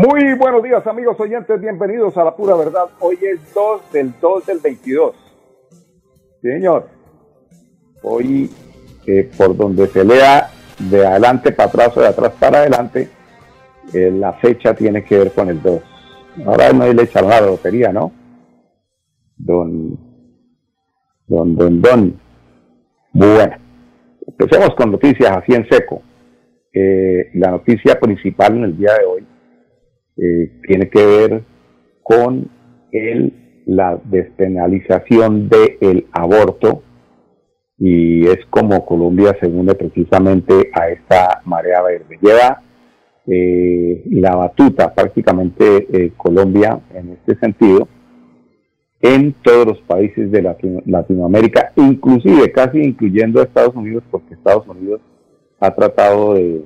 Muy 0.00 0.32
buenos 0.34 0.62
días 0.62 0.86
amigos 0.86 1.18
oyentes, 1.18 1.60
bienvenidos 1.60 2.16
a 2.16 2.22
la 2.22 2.36
pura 2.36 2.54
verdad. 2.54 2.84
Hoy 3.00 3.18
es 3.20 3.52
2 3.52 3.92
del 3.92 4.14
2 4.20 4.46
del 4.46 4.58
22. 4.60 5.16
señor, 6.40 6.86
hoy 8.04 8.48
eh, 9.08 9.28
por 9.36 9.56
donde 9.56 9.88
se 9.88 10.04
lea 10.04 10.50
de 10.78 11.04
adelante 11.04 11.50
para 11.50 11.68
atrás 11.68 11.96
o 11.96 12.00
de 12.00 12.06
atrás 12.06 12.32
para 12.38 12.58
adelante, 12.58 13.08
eh, 13.92 14.12
la 14.12 14.34
fecha 14.34 14.72
tiene 14.72 15.02
que 15.02 15.18
ver 15.18 15.32
con 15.32 15.48
el 15.48 15.60
2. 15.60 15.82
Ahora 16.46 16.72
no 16.72 16.92
le 16.92 17.02
echaron 17.02 17.30
la 17.30 17.40
lotería, 17.40 17.92
¿no? 17.92 18.12
Don, 19.36 19.98
don, 21.26 21.56
don, 21.56 21.82
don. 21.82 22.20
Bueno, 23.14 23.56
empecemos 24.24 24.76
con 24.76 24.92
noticias 24.92 25.38
así 25.38 25.54
en 25.54 25.68
seco. 25.68 26.02
Eh, 26.72 27.30
la 27.34 27.50
noticia 27.50 27.98
principal 27.98 28.58
en 28.58 28.62
el 28.62 28.78
día 28.78 28.92
de 28.92 29.04
hoy 29.04 29.26
eh, 30.18 30.50
tiene 30.66 30.88
que 30.90 31.04
ver 31.04 31.42
con 32.02 32.50
el, 32.92 33.62
la 33.66 34.00
despenalización 34.04 35.48
del 35.48 36.06
aborto 36.12 36.82
y 37.78 38.26
es 38.26 38.38
como 38.50 38.84
Colombia 38.84 39.36
se 39.40 39.46
une 39.46 39.74
precisamente 39.74 40.70
a 40.72 40.88
esta 40.88 41.42
marea 41.44 41.80
verde. 41.82 42.18
Lleva 42.20 42.62
eh, 43.26 44.02
la 44.10 44.34
batuta 44.34 44.92
prácticamente 44.92 45.86
eh, 45.92 46.12
Colombia 46.16 46.80
en 46.94 47.10
este 47.10 47.38
sentido 47.38 47.86
en 49.00 49.32
todos 49.42 49.66
los 49.66 49.80
países 49.82 50.32
de 50.32 50.42
Latinoamérica, 50.86 51.72
inclusive 51.76 52.50
casi 52.50 52.80
incluyendo 52.80 53.40
a 53.40 53.44
Estados 53.44 53.76
Unidos, 53.76 54.02
porque 54.10 54.34
Estados 54.34 54.66
Unidos 54.66 55.00
ha 55.60 55.72
tratado 55.72 56.34
de 56.34 56.64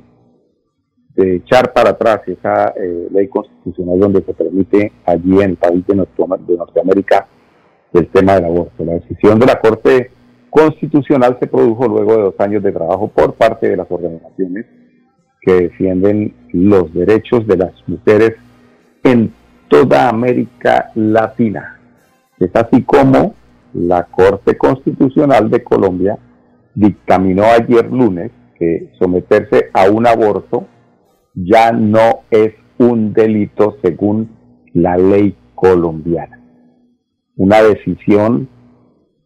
de 1.14 1.36
echar 1.36 1.72
para 1.72 1.90
atrás 1.90 2.22
esa 2.26 2.72
eh, 2.76 3.08
ley 3.10 3.28
constitucional 3.28 3.98
donde 3.98 4.22
se 4.22 4.32
permite 4.32 4.92
allí 5.04 5.42
en 5.42 5.50
el 5.50 5.56
país 5.56 5.86
de, 5.86 5.96
Norteamérica 5.96 7.28
el 7.92 8.08
tema 8.08 8.34
del 8.34 8.46
aborto. 8.46 8.84
La 8.84 8.94
decisión 8.94 9.38
de 9.38 9.46
la 9.46 9.60
Corte 9.60 10.10
Constitucional 10.48 11.36
se 11.38 11.46
produjo 11.46 11.86
luego 11.86 12.16
de 12.16 12.22
dos 12.22 12.34
años 12.38 12.62
de 12.62 12.72
trabajo 12.72 13.08
por 13.08 13.34
parte 13.34 13.68
de 13.68 13.76
las 13.76 13.90
organizaciones 13.90 14.66
que 15.40 15.52
defienden 15.52 16.34
los 16.52 16.92
derechos 16.94 17.46
de 17.46 17.56
las 17.56 17.72
mujeres 17.86 18.32
en 19.02 19.32
toda 19.68 20.08
América 20.08 20.90
Latina. 20.94 21.78
Es 22.38 22.50
así 22.54 22.82
como 22.82 23.34
la 23.74 24.04
Corte 24.04 24.56
Constitucional 24.56 25.50
de 25.50 25.62
Colombia 25.62 26.18
dictaminó 26.74 27.44
ayer 27.44 27.90
lunes 27.90 28.30
que 28.58 28.92
someterse 28.98 29.70
a 29.72 29.90
un 29.90 30.06
aborto 30.06 30.66
ya 31.34 31.72
no 31.72 32.24
es 32.30 32.54
un 32.78 33.12
delito 33.12 33.76
según 33.82 34.30
la 34.72 34.96
ley 34.96 35.36
colombiana. 35.54 36.40
Una 37.36 37.62
decisión 37.62 38.48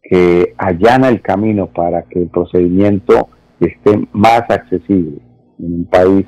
que 0.01 0.53
allana 0.57 1.09
el 1.09 1.21
camino 1.21 1.67
para 1.67 2.03
que 2.03 2.19
el 2.23 2.29
procedimiento 2.29 3.29
esté 3.59 4.07
más 4.13 4.43
accesible 4.49 5.21
en 5.59 5.73
un 5.73 5.85
país 5.85 6.25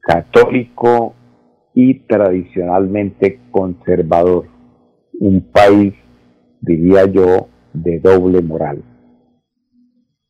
católico 0.00 1.14
y 1.74 2.00
tradicionalmente 2.06 3.40
conservador, 3.50 4.46
un 5.18 5.40
país, 5.50 5.94
diría 6.60 7.06
yo, 7.06 7.48
de 7.72 7.98
doble 8.00 8.42
moral. 8.42 8.82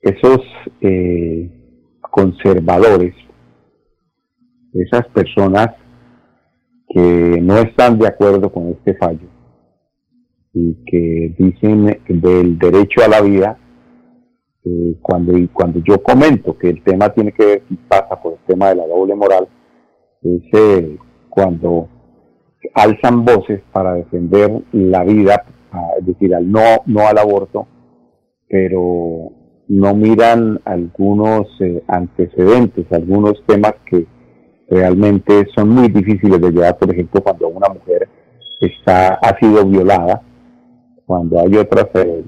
Esos 0.00 0.41
eh, 0.80 1.50
conservadores 2.00 3.14
esas 4.74 5.06
personas 5.08 5.68
que 6.88 7.40
no 7.40 7.58
están 7.58 7.98
de 7.98 8.08
acuerdo 8.08 8.52
con 8.52 8.68
este 8.68 8.94
fallo 8.94 9.28
y 10.52 10.74
que 10.84 11.34
dicen 11.38 11.98
del 12.08 12.58
derecho 12.58 13.02
a 13.04 13.08
la 13.08 13.20
vida, 13.20 13.58
eh, 14.64 14.96
cuando, 15.02 15.32
cuando 15.52 15.80
yo 15.80 16.02
comento 16.02 16.56
que 16.56 16.70
el 16.70 16.82
tema 16.82 17.08
tiene 17.10 17.32
que 17.32 17.44
ver 17.44 17.62
y 17.68 17.76
pasa 17.76 18.20
por 18.20 18.34
el 18.34 18.38
tema 18.46 18.68
de 18.68 18.76
la 18.76 18.86
doble 18.86 19.14
moral, 19.14 19.48
es 20.22 20.42
eh, 20.52 20.96
cuando 21.28 21.88
alzan 22.74 23.24
voces 23.24 23.60
para 23.72 23.94
defender 23.94 24.62
la 24.72 25.04
vida, 25.04 25.44
es 25.98 26.06
decir, 26.06 26.34
al 26.34 26.50
no, 26.50 26.82
no 26.86 27.06
al 27.06 27.18
aborto, 27.18 27.66
pero 28.48 29.32
no 29.68 29.94
miran 29.94 30.60
algunos 30.64 31.48
eh, 31.60 31.82
antecedentes, 31.88 32.86
algunos 32.92 33.42
temas 33.46 33.74
que 33.86 34.06
realmente 34.69 35.47
son 35.54 35.70
muy 35.70 35.88
difíciles 35.88 36.41
de 36.41 36.50
llevar, 36.50 36.78
por 36.78 36.92
ejemplo, 36.92 37.22
cuando 37.22 37.48
una 37.48 37.69
mujer 37.69 38.08
está, 38.60 39.14
ha 39.14 39.38
sido 39.38 39.64
violada, 39.66 40.22
cuando 41.06 41.41
hay 41.41 41.56
otras, 41.56 41.86
eh, 41.94 42.25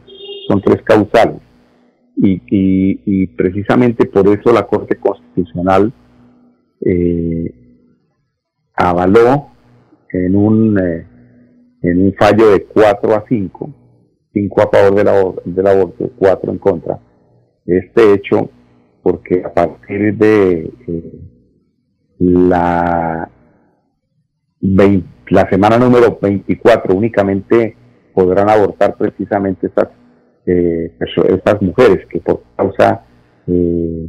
son 0.49 0.61
tres 0.61 0.83
causales. 0.83 1.41
Y, 2.19 3.27
precisamente 3.37 4.07
por 4.07 4.27
eso 4.29 4.51
la 4.51 4.67
Corte 4.67 4.97
Constitucional 4.97 5.93
eh, 6.81 7.55
avaló 8.75 9.49
en 10.11 10.35
un, 10.35 10.79
eh, 10.79 11.07
en 11.83 12.03
un 12.07 12.15
fallo 12.15 12.53
de 12.53 12.65
4 12.65 13.15
a 13.15 13.25
5, 13.29 13.75
5 14.33 14.63
a 14.63 14.71
favor 14.71 14.95
del, 14.95 15.55
del 15.55 15.67
aborto, 15.67 16.11
4 16.19 16.53
en 16.53 16.59
contra, 16.59 16.99
este 17.67 18.15
hecho, 18.15 18.49
porque 19.03 19.43
a 19.45 19.53
partir 19.53 20.17
de 20.17 20.73
la, 22.19 23.29
la 24.61 25.51
semana 25.51 25.79
número 25.79 26.19
24 26.21 26.95
únicamente 26.95 27.77
podrán 28.15 28.49
abortar 28.49 28.97
precisamente 28.97 29.67
estas, 29.67 29.89
eh, 30.47 30.93
estas 31.29 31.61
mujeres 31.61 32.07
que 32.09 32.21
por 32.21 32.43
causa 32.57 33.05
eh, 33.47 34.09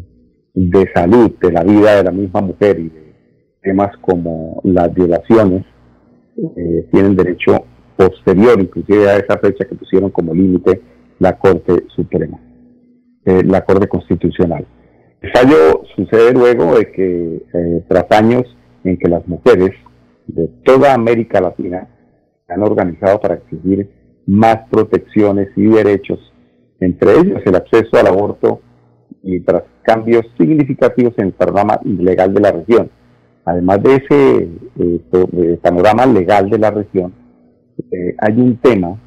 de 0.54 0.92
salud, 0.94 1.32
de 1.42 1.52
la 1.52 1.64
vida 1.64 1.98
de 1.98 2.04
la 2.04 2.12
misma 2.12 2.42
mujer 2.42 2.80
y 2.80 2.90
de 2.90 3.14
temas 3.62 3.96
como 3.98 4.62
las 4.64 4.94
violaciones, 4.94 5.66
eh, 6.56 6.88
tienen 6.92 7.16
derecho 7.16 7.66
posterior, 7.98 8.60
inclusive 8.60 9.10
a 9.10 9.18
esa 9.18 9.38
fecha 9.40 9.66
que 9.66 9.76
pusieron 9.76 10.12
como 10.12 10.34
límite 10.34 10.82
la 11.20 11.38
Corte 11.38 11.84
Suprema, 11.96 12.40
la 13.26 13.66
Corte 13.66 13.88
Constitucional. 13.88 14.66
El 15.34 15.88
sucede 15.96 16.34
luego 16.34 16.78
de 16.78 16.92
que 16.92 17.42
eh, 17.54 17.84
tras 17.90 18.06
años 18.12 18.44
en 18.84 18.98
que 18.98 19.10
las 19.10 19.28
mujeres 19.28 19.72
de 20.28 20.48
toda 20.64 20.94
América 20.94 21.42
Latina 21.42 21.88
se 22.46 22.54
han 22.54 22.62
organizado 22.64 23.20
para 23.20 23.36
exigir 23.36 23.90
más 24.26 24.60
protecciones 24.70 25.50
y 25.58 25.66
derechos, 25.66 26.20
entre 26.80 27.12
ellos 27.12 27.42
el 27.46 27.56
acceso 27.56 27.98
al 27.98 28.08
aborto 28.08 28.62
y 29.22 29.42
tras 29.42 29.64
cambios 29.82 30.26
significativos 30.38 31.14
en 31.18 31.28
el 31.28 31.34
panorama 31.34 31.80
legal 31.84 32.34
de 32.34 32.40
la 32.40 32.52
región. 32.52 32.90
Además 33.44 33.84
de 33.84 33.96
ese 33.96 34.50
eh, 34.80 35.60
panorama 35.62 36.06
legal 36.06 36.50
de 36.50 36.58
la 36.58 36.72
región, 36.72 37.14
eh, 37.92 38.16
hay 38.20 38.34
un 38.34 38.58
tema 38.58 38.98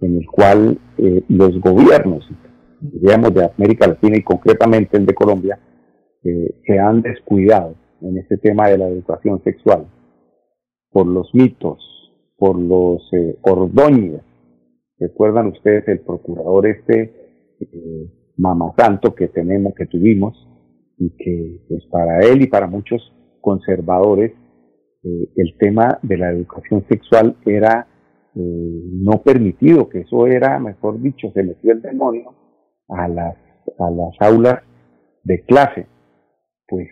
en 0.00 0.18
el 0.18 0.26
cual 0.26 0.78
los 1.28 1.60
gobiernos 1.60 2.28
digamos, 2.92 3.34
de 3.34 3.44
América 3.44 3.86
Latina 3.86 4.16
y 4.16 4.22
concretamente 4.22 4.96
el 4.96 5.06
de 5.06 5.14
Colombia, 5.14 5.58
eh, 6.24 6.60
se 6.66 6.78
han 6.78 7.02
descuidado 7.02 7.74
en 8.00 8.18
este 8.18 8.36
tema 8.38 8.68
de 8.68 8.78
la 8.78 8.88
educación 8.88 9.42
sexual 9.44 9.86
por 10.90 11.06
los 11.06 11.32
mitos, 11.34 11.78
por 12.36 12.58
los 12.58 13.02
eh. 13.12 13.38
Recuerdan 14.98 15.48
ustedes 15.48 15.86
el 15.88 16.00
procurador 16.00 16.66
este 16.66 17.12
eh, 17.60 18.10
Santo 18.76 19.14
que 19.14 19.28
tenemos, 19.28 19.74
que 19.74 19.86
tuvimos, 19.86 20.34
y 20.98 21.10
que 21.10 21.60
pues 21.68 21.84
para 21.90 22.20
él 22.20 22.42
y 22.42 22.46
para 22.46 22.66
muchos 22.66 23.12
conservadores 23.40 24.32
eh, 25.04 25.28
el 25.36 25.56
tema 25.58 25.98
de 26.02 26.16
la 26.16 26.30
educación 26.30 26.84
sexual 26.88 27.36
era 27.44 27.88
no 28.38 29.22
permitido, 29.22 29.88
que 29.88 30.00
eso 30.00 30.26
era, 30.26 30.58
mejor 30.58 31.00
dicho, 31.00 31.30
se 31.32 31.42
metió 31.42 31.72
el 31.72 31.80
demonio 31.80 32.34
a 32.88 33.08
las, 33.08 33.36
a 33.78 33.90
las 33.90 34.14
aulas 34.20 34.62
de 35.24 35.42
clase. 35.42 35.86
Pues 36.68 36.88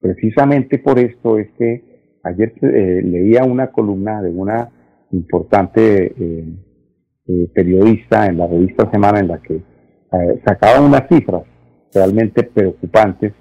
precisamente 0.00 0.78
por 0.78 0.98
esto 0.98 1.38
es 1.38 1.50
que 1.58 2.20
ayer 2.24 2.52
eh, 2.62 3.02
leía 3.02 3.44
una 3.44 3.70
columna 3.70 4.22
de 4.22 4.30
una 4.30 4.70
importante 5.10 6.06
eh, 6.06 6.44
eh, 7.26 7.48
periodista 7.54 8.26
en 8.26 8.38
la 8.38 8.46
revista 8.46 8.90
Semana 8.90 9.20
en 9.20 9.28
la 9.28 9.40
que 9.40 9.62
sacaba 10.44 10.80
unas 10.80 11.08
cifras 11.08 11.42
realmente 11.92 12.44
preocupantes 12.44 13.32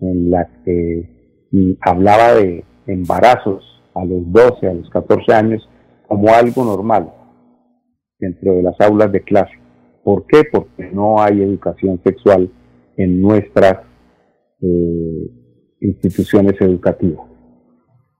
en 0.00 0.30
la 0.30 0.46
que 0.62 1.48
mm, 1.52 1.72
hablaba 1.80 2.34
de 2.34 2.64
embarazos 2.86 3.64
a 3.94 4.04
los 4.04 4.30
12, 4.30 4.66
a 4.66 4.74
los 4.74 4.90
14 4.90 5.32
años 5.32 5.68
como 6.06 6.28
algo 6.28 6.64
normal 6.64 7.12
dentro 8.18 8.54
de 8.54 8.62
las 8.62 8.78
aulas 8.80 9.10
de 9.10 9.22
clase. 9.22 9.61
¿Por 10.04 10.26
qué? 10.26 10.42
Porque 10.50 10.90
no 10.92 11.20
hay 11.20 11.42
educación 11.42 12.00
sexual 12.04 12.50
en 12.96 13.20
nuestras 13.20 13.78
instituciones 15.80 16.54
educativas. 16.60 17.26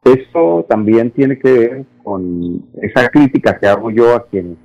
Esto 0.05 0.67
también 0.69 1.13
tiene 1.13 1.39
que 1.39 1.53
ver 1.53 1.85
con 2.03 2.65
esa 2.83 3.09
crítica 3.09 3.59
que 3.59 3.69
hago 3.69 3.91
yo 3.91 4.17
a 4.17 4.27
quienes 4.27 4.59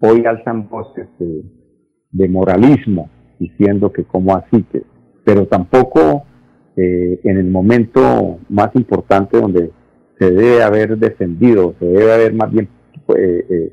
hoy 0.00 0.24
alzan 0.24 0.68
voces 0.68 1.06
de, 1.18 2.28
moralismo, 2.28 3.10
diciendo 3.38 3.92
que 3.92 4.04
como 4.04 4.34
así 4.34 4.64
pero 5.24 5.46
tampoco 5.46 6.24
eh, 6.76 7.20
en 7.22 7.36
el 7.36 7.50
momento 7.50 8.38
más 8.48 8.74
importante 8.74 9.38
donde 9.38 9.70
se 10.18 10.30
debe 10.30 10.62
haber 10.62 10.96
defendido, 10.96 11.74
se 11.78 11.84
debe 11.84 12.12
haber 12.12 12.32
más 12.32 12.50
bien 12.50 12.68
eh, 13.16 13.72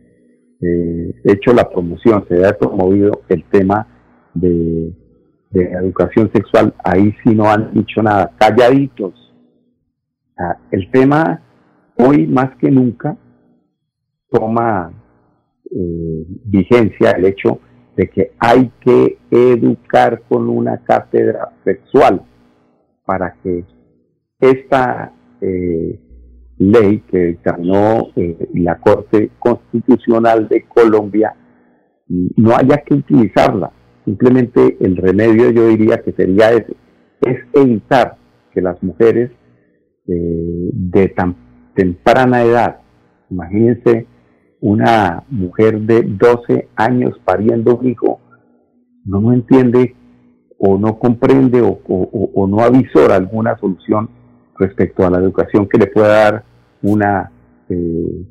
eh, 0.65 1.15
hecho 1.25 1.53
la 1.53 1.69
promoción, 1.69 2.25
se 2.27 2.35
haber 2.35 2.57
promovido 2.57 3.21
el 3.29 3.43
tema 3.45 3.87
de, 4.33 4.91
de 5.51 5.63
educación 5.71 6.31
sexual, 6.33 6.73
ahí 6.83 7.13
sí 7.23 7.35
no 7.35 7.49
han 7.49 7.73
dicho 7.73 8.01
nada, 8.01 8.31
calladitos. 8.37 9.13
el 10.71 10.91
tema 10.91 11.41
hoy 11.97 12.27
más 12.27 12.55
que 12.57 12.69
nunca 12.69 13.17
toma 14.29 14.91
eh, 15.71 16.25
vigencia 16.45 17.11
el 17.11 17.25
hecho 17.25 17.59
de 17.95 18.09
que 18.09 18.31
hay 18.39 18.71
que 18.81 19.17
educar 19.31 20.23
con 20.27 20.49
una 20.49 20.77
cátedra 20.83 21.53
sexual 21.63 22.21
para 23.05 23.35
que 23.41 23.63
esta 24.39 25.13
eh, 25.41 25.99
ley 26.57 26.99
que 27.09 27.17
dictaminó 27.25 28.09
eh, 28.15 28.49
la 28.53 28.79
Corte 28.79 29.31
Constitucional 29.39 30.47
de 30.47 30.63
Colombia 30.63 31.35
no 32.07 32.55
haya 32.55 32.77
que 32.77 32.93
utilizarla. 32.93 33.71
Simplemente 34.05 34.77
el 34.79 34.95
remedio 34.95 35.49
yo 35.49 35.67
diría 35.67 36.01
que 36.03 36.11
sería 36.11 36.51
ese, 36.51 36.75
es 37.21 37.39
evitar 37.53 38.17
que 38.53 38.61
las 38.61 38.81
mujeres 38.83 39.31
de 40.07 41.07
tan 41.09 41.35
temprana 41.73 42.43
edad, 42.43 42.81
imagínense 43.31 44.05
una 44.61 45.23
mujer 45.29 45.81
de 45.81 46.03
12 46.03 46.69
años 46.75 47.19
pariendo 47.25 47.77
un 47.77 47.87
hijo, 47.87 48.19
no 49.03 49.33
entiende 49.33 49.95
o 50.57 50.77
no 50.77 50.97
comprende 50.97 51.61
o, 51.61 52.47
no 52.47 52.59
avisora 52.59 53.15
alguna 53.15 53.57
solución 53.59 54.09
respecto 54.57 55.05
a 55.05 55.09
la 55.09 55.19
educación 55.19 55.67
que 55.67 55.77
le 55.77 55.87
pueda 55.87 56.07
dar 56.07 56.43
una 56.81 57.31
eh, 57.69 58.25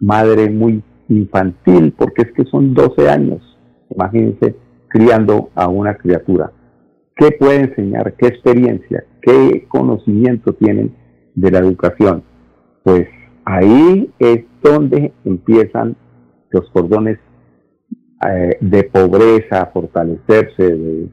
madre 0.00 0.50
muy 0.50 0.82
infantil, 1.08 1.94
porque 1.96 2.22
es 2.22 2.32
que 2.32 2.44
son 2.44 2.74
12 2.74 3.08
años, 3.08 3.58
imagínense, 3.90 4.56
criando 4.88 5.50
a 5.54 5.68
una 5.68 5.96
criatura. 5.96 6.52
¿Qué 7.14 7.30
puede 7.32 7.60
enseñar? 7.60 8.14
¿Qué 8.16 8.26
experiencia? 8.26 9.04
¿Qué 9.22 9.66
conocimiento 9.68 10.52
tienen 10.54 10.94
de 11.34 11.50
la 11.50 11.58
educación? 11.60 12.22
Pues 12.82 13.08
ahí 13.44 14.12
es 14.18 14.44
donde 14.62 15.12
empiezan 15.24 15.96
los 16.50 16.68
cordones 16.70 17.18
eh, 18.28 18.56
de 18.60 18.84
pobreza 18.84 19.62
a 19.62 19.66
fortalecerse, 19.66 20.76
de, 20.76 21.08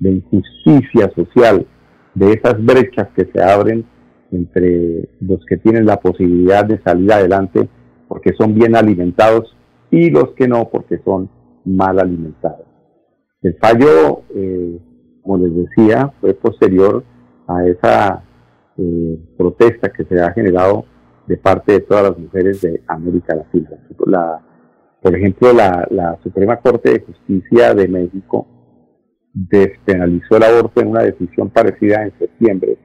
injusticia 0.00 1.10
social, 1.14 1.66
de 2.14 2.32
esas 2.32 2.64
brechas 2.64 3.08
que 3.14 3.26
se 3.26 3.42
abren 3.42 3.84
entre 4.30 5.08
los 5.20 5.44
que 5.46 5.56
tienen 5.56 5.86
la 5.86 5.98
posibilidad 5.98 6.64
de 6.64 6.80
salir 6.82 7.12
adelante 7.12 7.68
porque 8.08 8.32
son 8.34 8.54
bien 8.54 8.76
alimentados 8.76 9.56
y 9.90 10.10
los 10.10 10.32
que 10.32 10.48
no 10.48 10.68
porque 10.68 10.98
son 11.04 11.30
mal 11.64 11.98
alimentados. 11.98 12.66
El 13.42 13.56
fallo, 13.58 14.22
eh, 14.34 14.78
como 15.22 15.38
les 15.38 15.54
decía, 15.54 16.12
fue 16.20 16.34
posterior 16.34 17.04
a 17.46 17.66
esa 17.66 18.24
eh, 18.76 19.18
protesta 19.36 19.90
que 19.92 20.04
se 20.04 20.20
ha 20.20 20.32
generado 20.32 20.84
de 21.26 21.36
parte 21.36 21.72
de 21.72 21.80
todas 21.80 22.04
las 22.04 22.18
mujeres 22.18 22.60
de 22.62 22.82
América 22.86 23.34
Latina. 23.34 23.70
La, 24.06 24.40
por 25.02 25.14
ejemplo, 25.14 25.52
la, 25.52 26.18
Suprema 26.22 26.56
Corte 26.56 26.92
de 26.92 27.00
Justicia 27.00 27.74
de 27.74 27.86
México 27.86 28.46
despenalizó 29.32 30.36
el 30.36 30.42
aborto 30.42 30.80
en 30.80 30.88
una 30.88 31.02
decisión 31.02 31.50
parecida 31.50 32.02
en 32.02 32.12
septiembre 32.18 32.78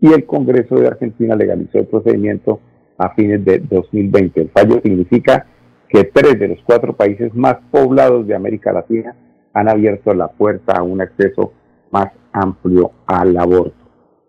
y 0.00 0.12
el 0.12 0.24
Congreso 0.24 0.76
de 0.76 0.88
Argentina 0.88 1.36
legalizó 1.36 1.78
el 1.78 1.86
procedimiento 1.86 2.60
a 2.98 3.14
fines 3.14 3.44
de 3.44 3.58
2020. 3.58 4.40
El 4.40 4.50
fallo 4.50 4.80
significa 4.82 5.46
que 5.88 6.04
tres 6.04 6.38
de 6.38 6.48
los 6.48 6.58
cuatro 6.64 6.96
países 6.96 7.34
más 7.34 7.56
poblados 7.70 8.26
de 8.26 8.34
América 8.34 8.72
Latina 8.72 9.14
han 9.52 9.68
abierto 9.68 10.14
la 10.14 10.28
puerta 10.28 10.74
a 10.78 10.82
un 10.82 11.00
acceso 11.00 11.52
más 11.90 12.06
amplio 12.32 12.92
al 13.06 13.36
aborto. 13.36 13.74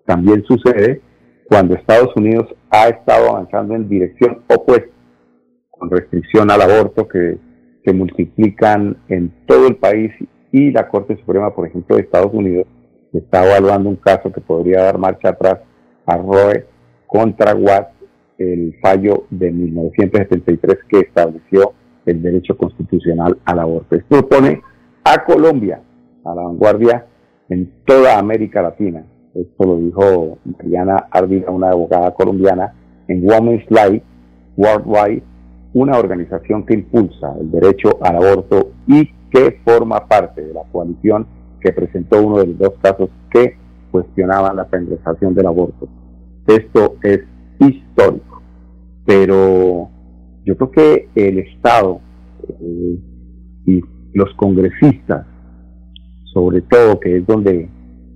También 0.06 0.44
sucede 0.44 1.02
cuando 1.48 1.76
Estados 1.76 2.16
Unidos 2.16 2.48
ha 2.70 2.88
estado 2.88 3.30
avanzando 3.30 3.76
en 3.76 3.88
dirección 3.88 4.42
opuesta, 4.48 4.92
con 5.70 5.90
restricción 5.90 6.50
al 6.50 6.62
aborto 6.62 7.08
que 7.08 7.38
se 7.86 7.94
multiplican 7.94 8.98
en 9.10 9.46
todo 9.46 9.68
el 9.68 9.76
país 9.76 10.12
y 10.52 10.72
la 10.72 10.88
Corte 10.88 11.18
Suprema, 11.18 11.54
por 11.54 11.68
ejemplo, 11.68 11.96
de 11.96 12.04
Estados 12.04 12.34
Unidos, 12.34 12.68
está 13.14 13.46
evaluando 13.46 13.90
un 13.90 13.96
caso 13.96 14.32
que 14.32 14.42
podría 14.42 14.84
dar 14.84 14.98
marcha 14.98 15.30
atrás 15.30 15.60
a 16.06 16.18
Roe 16.18 16.66
contra 17.08 17.56
Watt, 17.56 17.90
el 18.38 18.76
fallo 18.82 19.26
de 19.30 19.52
1973 19.52 20.80
que 20.90 21.00
estableció 21.00 21.74
el 22.06 22.22
derecho 22.22 22.58
constitucional 22.58 23.38
al 23.46 23.60
aborto. 23.60 23.96
Esto 23.96 24.28
pone 24.28 24.62
a 25.04 25.24
Colombia 25.24 25.82
a 26.26 26.36
la 26.36 26.44
vanguardia 26.44 27.06
en 27.50 27.72
toda 27.86 28.18
América 28.18 28.62
Latina. 28.62 29.04
Esto 29.36 29.66
lo 29.66 29.78
dijo 29.78 30.40
Mariana 30.46 31.08
Ardila, 31.12 31.52
una 31.52 31.70
abogada 31.70 32.12
colombiana, 32.12 32.74
en 33.08 33.30
Women's 33.30 33.66
Life 33.70 34.04
Worldwide, 34.58 35.24
una 35.74 35.98
organización 35.98 36.66
que 36.66 36.74
impulsa 36.76 37.34
el 37.40 37.52
derecho 37.52 37.98
al 38.02 38.16
aborto 38.18 38.72
y 38.88 39.10
que 39.32 39.60
forma 39.64 40.08
parte 40.08 40.42
de 40.42 40.54
la 40.54 40.64
coalición 40.72 41.26
que 41.60 41.72
presentó 41.72 42.22
uno 42.22 42.40
de 42.40 42.48
los 42.48 42.58
dos 42.58 42.74
casos 42.82 43.10
que 43.32 43.56
cuestionaban 43.92 44.56
la 44.56 44.68
penalización 44.68 45.34
del 45.34 45.48
aborto. 45.48 45.88
Esto 46.48 46.96
es 47.04 47.22
histórico, 47.60 48.42
pero 49.06 49.90
yo 50.46 50.58
creo 50.58 50.72
que 50.72 51.10
el 51.16 51.40
Estado 51.40 52.02
eh, 52.50 53.00
y 53.66 53.82
los 54.14 54.34
congresistas, 54.36 55.26
sobre 56.34 56.62
todo, 56.62 57.00
que 57.00 57.18
es 57.18 57.28
donde 57.28 57.70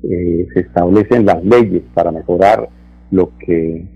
eh, 0.03 0.47
se 0.53 0.59
establecen 0.61 1.25
las 1.25 1.43
leyes 1.43 1.83
para 1.93 2.11
mejorar 2.11 2.69
lo 3.11 3.31
que 3.37 3.93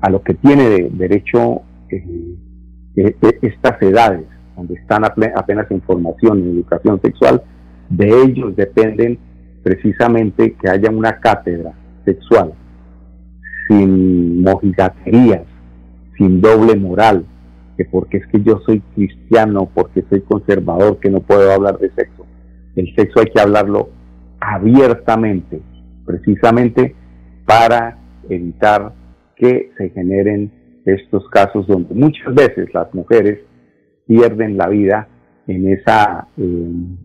a 0.00 0.10
lo 0.10 0.22
que 0.22 0.34
tiene 0.34 0.88
derecho 0.90 1.62
eh, 1.90 2.36
estas 3.42 3.82
edades, 3.82 4.26
donde 4.60 4.74
están 4.74 5.04
apenas 5.04 5.70
en 5.70 5.80
formación 5.82 6.38
en 6.38 6.50
educación 6.50 7.00
sexual, 7.00 7.42
de 7.88 8.08
ellos 8.24 8.54
dependen 8.56 9.18
precisamente 9.62 10.54
que 10.54 10.68
haya 10.68 10.90
una 10.90 11.18
cátedra 11.18 11.72
sexual 12.04 12.52
sin 13.68 14.42
mojigaterías, 14.42 15.44
sin 16.18 16.40
doble 16.40 16.76
moral, 16.76 17.24
que 17.76 17.84
porque 17.86 18.18
es 18.18 18.26
que 18.26 18.42
yo 18.42 18.60
soy 18.66 18.80
cristiano, 18.94 19.70
porque 19.72 20.04
soy 20.10 20.20
conservador, 20.22 20.98
que 20.98 21.08
no 21.08 21.20
puedo 21.20 21.50
hablar 21.52 21.78
de 21.78 21.90
sexo. 21.92 22.26
El 22.76 22.94
sexo 22.94 23.20
hay 23.20 23.26
que 23.26 23.40
hablarlo 23.40 23.88
abiertamente, 24.40 25.62
precisamente 26.04 26.94
para 27.46 27.98
evitar 28.28 28.92
que 29.36 29.70
se 29.78 29.88
generen 29.90 30.52
estos 30.84 31.28
casos 31.30 31.66
donde 31.66 31.94
muchas 31.94 32.34
veces 32.34 32.68
las 32.74 32.92
mujeres 32.94 33.40
pierden 34.10 34.58
la 34.58 34.66
vida 34.66 35.06
en 35.46 35.68
esa 35.68 36.26
en 36.36 36.98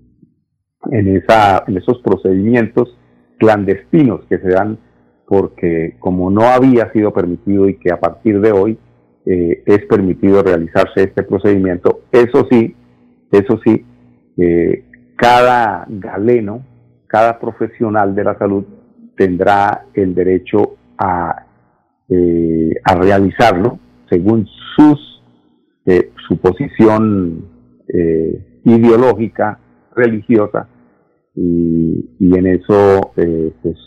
esa 0.91 1.63
en 1.67 1.77
esos 1.77 1.99
procedimientos 1.99 2.97
clandestinos 3.37 4.25
que 4.27 4.39
se 4.39 4.49
dan 4.49 4.79
porque 5.27 5.97
como 5.99 6.31
no 6.31 6.41
había 6.41 6.91
sido 6.93 7.13
permitido 7.13 7.69
y 7.69 7.77
que 7.77 7.91
a 7.91 7.99
partir 7.99 8.41
de 8.41 8.51
hoy 8.51 8.79
eh, 9.27 9.61
es 9.67 9.85
permitido 9.85 10.41
realizarse 10.41 11.03
este 11.03 11.21
procedimiento 11.21 12.01
eso 12.11 12.47
sí 12.49 12.75
eso 13.31 13.59
sí 13.63 13.85
eh, 14.39 14.83
cada 15.15 15.85
galeno 15.87 16.65
cada 17.05 17.39
profesional 17.39 18.15
de 18.15 18.23
la 18.23 18.35
salud 18.39 18.65
tendrá 19.15 19.85
el 19.93 20.15
derecho 20.15 20.77
a, 20.97 21.45
eh, 22.09 22.71
a 22.83 22.95
realizarlo 22.95 23.77
según 24.09 24.47
sus 24.75 25.14
eh, 25.85 26.11
su 26.27 26.37
posición 26.37 27.45
eh, 27.87 28.61
ideológica, 28.63 29.59
religiosa, 29.95 30.67
y, 31.35 32.09
en 32.19 32.47
eso 32.47 33.11
pues 33.13 33.77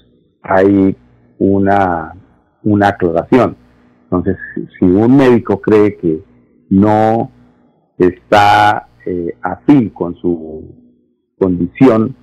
hay 0.43 0.97
una, 1.39 2.13
una 2.63 2.89
aclaración. 2.89 3.57
Entonces, 4.05 4.37
si 4.79 4.85
un 4.85 5.17
médico 5.17 5.61
cree 5.61 5.97
que 5.97 6.23
no 6.71 7.31
está 7.99 8.89
afín 9.43 9.89
con 9.91 10.15
su 10.17 10.75
condición 11.39 12.15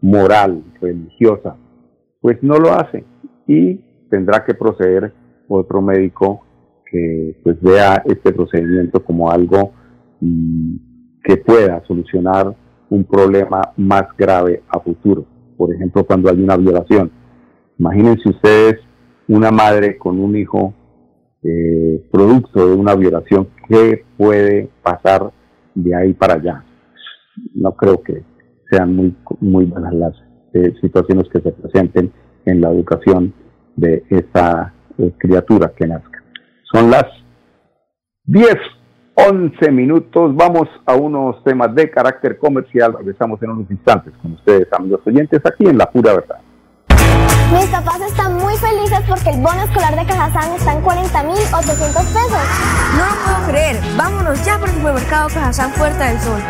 moral, 0.00 0.62
religiosa, 0.80 1.56
pues 2.20 2.42
no 2.42 2.58
lo 2.58 2.72
hace 2.72 3.04
y 3.46 3.76
tendrá 4.10 4.44
que 4.44 4.54
proceder 4.54 5.12
otro 5.48 5.82
médico 5.82 6.44
que 6.92 7.40
pues 7.42 7.60
vea 7.62 8.02
este 8.04 8.32
procedimiento 8.32 9.02
como 9.02 9.30
algo 9.30 9.72
mm, 10.20 10.76
que 11.24 11.38
pueda 11.38 11.82
solucionar 11.86 12.54
un 12.90 13.04
problema 13.04 13.72
más 13.78 14.04
grave 14.18 14.62
a 14.68 14.78
futuro. 14.78 15.24
Por 15.56 15.74
ejemplo, 15.74 16.04
cuando 16.04 16.30
hay 16.30 16.42
una 16.42 16.56
violación. 16.56 17.10
Imagínense 17.78 18.28
ustedes 18.28 18.76
una 19.28 19.50
madre 19.50 19.96
con 19.96 20.20
un 20.20 20.36
hijo 20.36 20.74
eh, 21.42 22.06
producto 22.12 22.68
de 22.68 22.74
una 22.76 22.94
violación, 22.94 23.48
¿qué 23.68 24.04
puede 24.16 24.68
pasar 24.82 25.32
de 25.74 25.94
ahí 25.94 26.12
para 26.12 26.34
allá? 26.34 26.64
No 27.54 27.72
creo 27.72 28.00
que 28.02 28.22
sean 28.70 28.94
muy, 28.94 29.16
muy 29.40 29.64
buenas 29.64 29.92
las 29.94 30.14
eh, 30.54 30.72
situaciones 30.80 31.28
que 31.32 31.40
se 31.40 31.50
presenten 31.50 32.12
en 32.44 32.60
la 32.60 32.70
educación 32.70 33.32
de 33.74 34.04
esa 34.10 34.72
eh, 34.98 35.12
criatura 35.18 35.72
que 35.76 35.86
nazca. 35.86 36.11
Son 36.72 36.90
las 36.90 37.04
10, 38.24 38.56
11 39.14 39.70
minutos. 39.70 40.34
Vamos 40.34 40.68
a 40.86 40.94
unos 40.94 41.44
temas 41.44 41.74
de 41.74 41.90
carácter 41.90 42.38
comercial. 42.38 42.94
Regresamos 42.96 43.42
en 43.42 43.50
unos 43.50 43.70
instantes 43.70 44.14
con 44.22 44.32
ustedes, 44.32 44.66
amigos 44.72 45.00
oyentes, 45.06 45.40
aquí 45.44 45.66
en 45.66 45.76
La 45.76 45.90
Pura 45.90 46.14
Verdad. 46.14 46.38
Mis 47.52 47.66
papás 47.66 48.00
están 48.00 48.38
muy 48.38 48.54
felices 48.56 49.00
porque 49.06 49.28
el 49.28 49.42
bono 49.42 49.62
escolar 49.62 49.94
de 49.94 50.06
Cajazán 50.06 50.54
está 50.56 50.72
en 50.72 50.82
40.800 50.82 51.92
pesos. 51.92 52.44
No 52.96 53.04
lo 53.04 53.24
puedo 53.24 53.50
creer. 53.50 53.76
Vámonos 53.94 54.42
ya 54.46 54.58
por 54.58 54.70
el 54.70 54.74
supermercado 54.76 55.28
Cajazán 55.28 55.70
Puerta 55.72 56.08
del 56.08 56.18
Sol. 56.20 56.40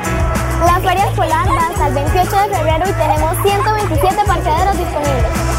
La 0.65 0.79
feria 0.79 1.05
escolar 1.11 1.49
va 1.49 1.67
hasta 1.67 1.89
el 1.89 1.95
28 1.95 2.31
de 2.31 2.55
febrero 2.55 2.85
y 2.87 2.93
tenemos 2.93 3.37
127 3.43 4.17
parqueaderos 4.25 4.79
disponibles. 4.79 5.52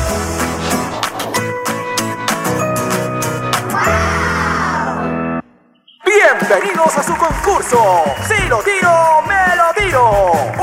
Bienvenidos 6.53 6.95
a 6.95 7.01
su 7.01 7.15
concurso. 7.15 8.03
Si 8.27 8.47
lo 8.47 8.59
tiro, 8.59 9.23
me 9.27 9.55
lo 9.55 9.73
tiro. 9.73 10.62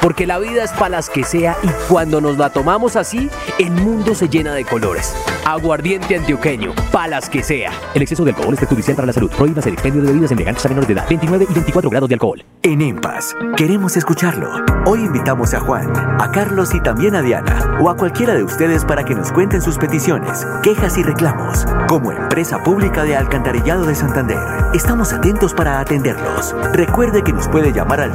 porque 0.00 0.26
la 0.26 0.38
vida 0.38 0.64
es 0.64 0.72
para 0.72 0.90
las 0.90 1.10
que 1.10 1.24
sea 1.24 1.56
y 1.62 1.68
cuando 1.88 2.20
nos 2.20 2.38
la 2.38 2.50
tomamos 2.50 2.96
así, 2.96 3.30
el 3.58 3.70
mundo 3.70 4.14
se 4.14 4.28
llena 4.28 4.54
de 4.54 4.64
colores. 4.64 5.14
Aguardiente 5.44 6.16
antioqueño, 6.16 6.74
palas 6.92 7.28
que 7.28 7.42
sea. 7.42 7.72
El 7.94 8.02
exceso 8.02 8.24
de 8.24 8.30
alcohol 8.30 8.54
es 8.54 8.60
perjudicial 8.60 8.96
para 8.96 9.06
la 9.06 9.12
salud. 9.12 9.30
Prohíbas 9.30 9.66
el 9.66 9.74
expendio 9.74 10.02
de 10.02 10.08
bebidas 10.08 10.30
elegantes 10.32 10.64
a 10.64 10.68
menores 10.68 10.88
de 10.88 10.94
edad. 10.94 11.06
29 11.08 11.46
y 11.48 11.54
24 11.54 11.90
grados 11.90 12.08
de 12.08 12.14
alcohol. 12.14 12.44
En 12.62 12.80
EMPAS, 12.80 13.34
queremos 13.56 13.96
escucharlo. 13.96 14.50
Hoy 14.86 15.00
invitamos 15.00 15.54
a 15.54 15.60
Juan, 15.60 15.90
a 16.20 16.30
Carlos 16.30 16.74
y 16.74 16.80
también 16.80 17.14
a 17.14 17.22
Diana, 17.22 17.78
o 17.80 17.90
a 17.90 17.96
cualquiera 17.96 18.34
de 18.34 18.44
ustedes 18.44 18.84
para 18.84 19.04
que 19.04 19.14
nos 19.14 19.32
cuenten 19.32 19.62
sus 19.62 19.78
peticiones, 19.78 20.46
quejas 20.62 20.98
y 20.98 21.02
reclamos. 21.02 21.66
Como 21.88 22.12
empresa 22.12 22.62
pública 22.62 23.04
de 23.04 23.16
Alcantarillado 23.16 23.86
de 23.86 23.94
Santander, 23.94 24.38
estamos 24.74 25.12
atentos 25.12 25.54
para 25.54 25.80
atenderlos. 25.80 26.54
Recuerde 26.72 27.22
que 27.22 27.32
nos 27.32 27.48
puede 27.48 27.72
llamar 27.72 28.00
al 28.00 28.14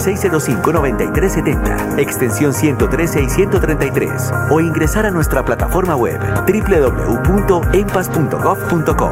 605-9370 1.76 2.00
extensión 2.00 2.54
113 2.54 3.24
y 3.24 3.30
133, 3.30 4.34
o 4.52 4.60
ingresar 4.60 5.06
a 5.06 5.12
nuestra 5.12 5.46
plataforma 5.46 5.96
web 5.96 6.20
www.empas.gov.co. 6.20 9.12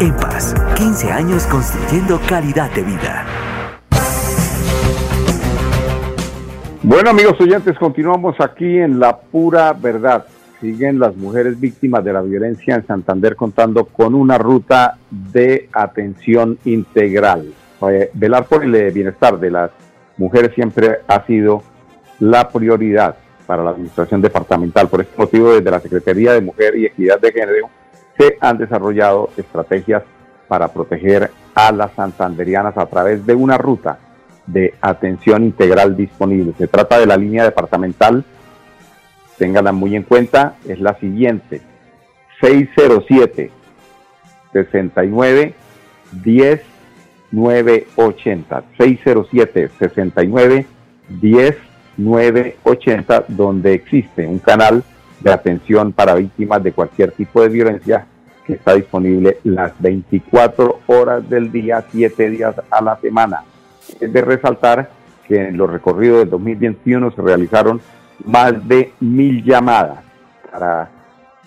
Empas, 0.00 0.56
15 0.76 1.12
años 1.12 1.46
construyendo 1.46 2.20
calidad 2.28 2.72
de 2.72 2.82
vida. 2.82 3.24
Bueno 6.82 7.10
amigos 7.10 7.40
oyentes, 7.40 7.78
continuamos 7.78 8.34
aquí 8.40 8.78
en 8.78 8.98
La 9.00 9.16
Pura 9.16 9.72
Verdad. 9.72 10.26
Siguen 10.60 10.98
las 10.98 11.16
mujeres 11.16 11.58
víctimas 11.58 12.04
de 12.04 12.12
la 12.12 12.20
violencia 12.20 12.74
en 12.74 12.86
Santander 12.86 13.36
contando 13.36 13.86
con 13.86 14.14
una 14.14 14.36
ruta 14.38 14.98
de 15.10 15.70
atención 15.72 16.58
integral. 16.64 17.54
Eh, 17.90 18.10
velar 18.14 18.46
por 18.46 18.64
el 18.64 18.92
bienestar 18.92 19.38
de 19.38 19.50
las 19.50 19.70
mujeres 20.16 20.54
siempre 20.54 21.00
ha 21.08 21.26
sido 21.26 21.62
la 22.20 22.48
prioridad 22.48 23.16
para 23.46 23.62
la 23.62 23.70
administración 23.70 24.20
departamental. 24.20 24.88
Por 24.88 25.02
este 25.02 25.16
motivo, 25.16 25.54
desde 25.54 25.70
la 25.70 25.80
Secretaría 25.80 26.32
de 26.32 26.40
Mujer 26.40 26.76
y 26.76 26.86
Equidad 26.86 27.20
de 27.20 27.32
Género 27.32 27.70
se 28.16 28.36
han 28.40 28.58
desarrollado 28.58 29.30
estrategias 29.36 30.02
para 30.48 30.68
proteger 30.68 31.30
a 31.54 31.72
las 31.72 31.92
santanderianas 31.94 32.76
a 32.76 32.86
través 32.86 33.26
de 33.26 33.34
una 33.34 33.58
ruta 33.58 33.98
de 34.46 34.74
atención 34.80 35.42
integral 35.42 35.96
disponible. 35.96 36.52
Se 36.58 36.68
trata 36.68 36.98
de 36.98 37.06
la 37.06 37.16
línea 37.16 37.44
departamental, 37.44 38.24
ténganla 39.38 39.72
muy 39.72 39.96
en 39.96 40.02
cuenta, 40.02 40.56
es 40.68 40.80
la 40.80 40.98
siguiente, 40.98 41.62
607 42.40 43.50
69 44.52 45.54
10 46.12 46.62
980 47.32 48.64
607 48.78 49.70
69 49.78 50.66
10 51.08 51.56
980, 51.96 53.24
donde 53.28 53.74
existe 53.74 54.26
un 54.26 54.38
canal 54.38 54.82
de 55.20 55.32
atención 55.32 55.92
para 55.92 56.14
víctimas 56.14 56.62
de 56.62 56.72
cualquier 56.72 57.12
tipo 57.12 57.42
de 57.42 57.48
violencia 57.48 58.06
que 58.46 58.54
está 58.54 58.74
disponible 58.74 59.38
las 59.44 59.72
24 59.80 60.80
horas 60.86 61.28
del 61.28 61.50
día, 61.50 61.84
7 61.90 62.30
días 62.30 62.54
a 62.70 62.82
la 62.82 62.96
semana. 62.96 63.42
Es 64.00 64.12
de 64.12 64.20
resaltar 64.20 64.90
que 65.26 65.48
en 65.48 65.56
los 65.56 65.70
recorridos 65.70 66.20
del 66.20 66.30
2021 66.30 67.10
se 67.12 67.22
realizaron 67.22 67.80
más 68.24 68.66
de 68.68 68.92
mil 69.00 69.42
llamadas 69.42 70.04
para 70.52 70.90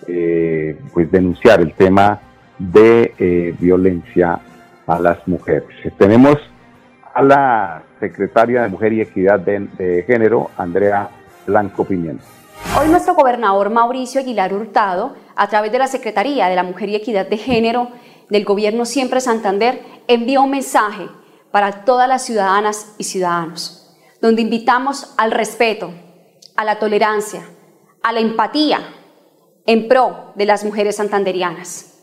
eh, 0.06 0.78
pues 0.92 1.10
denunciar 1.10 1.60
el 1.60 1.72
tema 1.72 2.20
de 2.58 3.14
eh, 3.18 3.54
violencia 3.58 4.40
a 4.86 4.98
las 4.98 5.26
mujeres. 5.28 5.68
Tenemos 5.96 6.36
a 7.14 7.22
la 7.22 7.82
secretaria 7.98 8.62
de 8.62 8.68
Mujer 8.68 8.92
y 8.92 9.00
Equidad 9.00 9.40
de, 9.40 10.04
Género, 10.06 10.50
Andrea 10.56 11.10
Blanco 11.46 11.84
Pimienta. 11.84 12.24
Hoy 12.78 12.88
nuestro 12.88 13.14
gobernador 13.14 13.70
Mauricio 13.70 14.20
Aguilar 14.20 14.52
Hurtado, 14.52 15.16
a 15.36 15.48
través 15.48 15.72
de 15.72 15.78
la 15.78 15.86
Secretaría 15.86 16.48
de 16.48 16.56
la 16.56 16.62
Mujer 16.62 16.88
y 16.88 16.96
Equidad 16.96 17.26
de 17.26 17.36
Género 17.36 17.88
del 18.28 18.44
Gobierno 18.44 18.84
Siempre 18.84 19.20
Santander, 19.20 19.80
envió 20.06 20.42
un 20.42 20.50
mensaje 20.50 21.08
para 21.50 21.84
todas 21.84 22.08
las 22.08 22.22
ciudadanas 22.24 22.94
y 22.98 23.04
ciudadanos, 23.04 23.96
donde 24.20 24.42
invitamos 24.42 25.14
al 25.16 25.30
respeto, 25.30 25.92
a 26.56 26.64
la 26.64 26.78
tolerancia, 26.78 27.42
a 28.02 28.12
la 28.12 28.20
empatía 28.20 28.80
en 29.66 29.88
pro 29.88 30.32
de 30.34 30.46
las 30.46 30.64
mujeres 30.64 30.96
santanderianas 30.96 31.94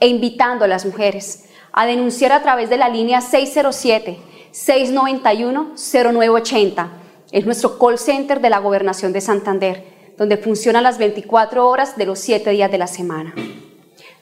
e 0.00 0.08
invitando 0.08 0.64
a 0.64 0.68
las 0.68 0.86
mujeres 0.86 1.48
a 1.72 1.86
denunciar 1.86 2.32
a 2.32 2.42
través 2.42 2.68
de 2.70 2.78
la 2.78 2.88
línea 2.88 3.20
607 3.20 4.29
691-0980. 4.52 6.88
Es 7.32 7.46
nuestro 7.46 7.78
call 7.78 7.98
center 7.98 8.40
de 8.40 8.50
la 8.50 8.58
Gobernación 8.58 9.12
de 9.12 9.20
Santander, 9.20 10.14
donde 10.18 10.36
funciona 10.36 10.82
las 10.82 10.98
24 10.98 11.66
horas 11.66 11.96
de 11.96 12.06
los 12.06 12.18
7 12.18 12.50
días 12.50 12.70
de 12.70 12.78
la 12.78 12.86
semana. 12.86 13.34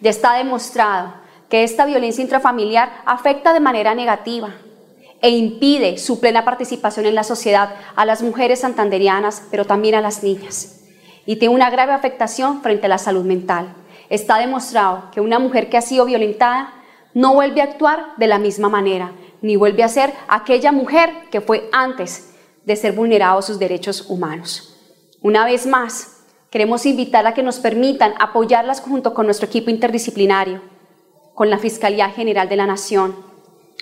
Ya 0.00 0.10
está 0.10 0.34
demostrado 0.34 1.14
que 1.48 1.64
esta 1.64 1.86
violencia 1.86 2.22
intrafamiliar 2.22 3.02
afecta 3.06 3.52
de 3.52 3.60
manera 3.60 3.94
negativa 3.94 4.54
e 5.20 5.30
impide 5.30 5.98
su 5.98 6.20
plena 6.20 6.44
participación 6.44 7.06
en 7.06 7.14
la 7.14 7.24
sociedad 7.24 7.74
a 7.96 8.04
las 8.04 8.22
mujeres 8.22 8.60
santanderianas, 8.60 9.42
pero 9.50 9.64
también 9.64 9.96
a 9.96 10.00
las 10.00 10.22
niñas. 10.22 10.84
Y 11.26 11.36
tiene 11.36 11.54
una 11.54 11.70
grave 11.70 11.92
afectación 11.92 12.62
frente 12.62 12.86
a 12.86 12.90
la 12.90 12.98
salud 12.98 13.24
mental. 13.24 13.74
Está 14.08 14.38
demostrado 14.38 15.10
que 15.12 15.20
una 15.20 15.38
mujer 15.38 15.68
que 15.68 15.76
ha 15.76 15.82
sido 15.82 16.04
violentada 16.04 16.72
no 17.14 17.34
vuelve 17.34 17.60
a 17.60 17.64
actuar 17.64 18.14
de 18.16 18.28
la 18.28 18.38
misma 18.38 18.68
manera, 18.68 19.12
ni 19.42 19.56
vuelve 19.56 19.82
a 19.82 19.88
ser 19.88 20.12
aquella 20.28 20.72
mujer 20.72 21.10
que 21.30 21.40
fue 21.40 21.68
antes 21.72 22.34
de 22.64 22.76
ser 22.76 22.92
vulnerados 22.92 23.46
sus 23.46 23.58
derechos 23.58 24.06
humanos. 24.08 24.76
Una 25.22 25.44
vez 25.44 25.66
más, 25.66 26.24
queremos 26.50 26.86
invitar 26.86 27.26
a 27.26 27.34
que 27.34 27.42
nos 27.42 27.58
permitan 27.58 28.14
apoyarlas 28.20 28.80
junto 28.80 29.14
con 29.14 29.26
nuestro 29.26 29.46
equipo 29.46 29.70
interdisciplinario, 29.70 30.62
con 31.34 31.50
la 31.50 31.58
Fiscalía 31.58 32.10
General 32.10 32.48
de 32.48 32.56
la 32.56 32.66
Nación. 32.66 33.16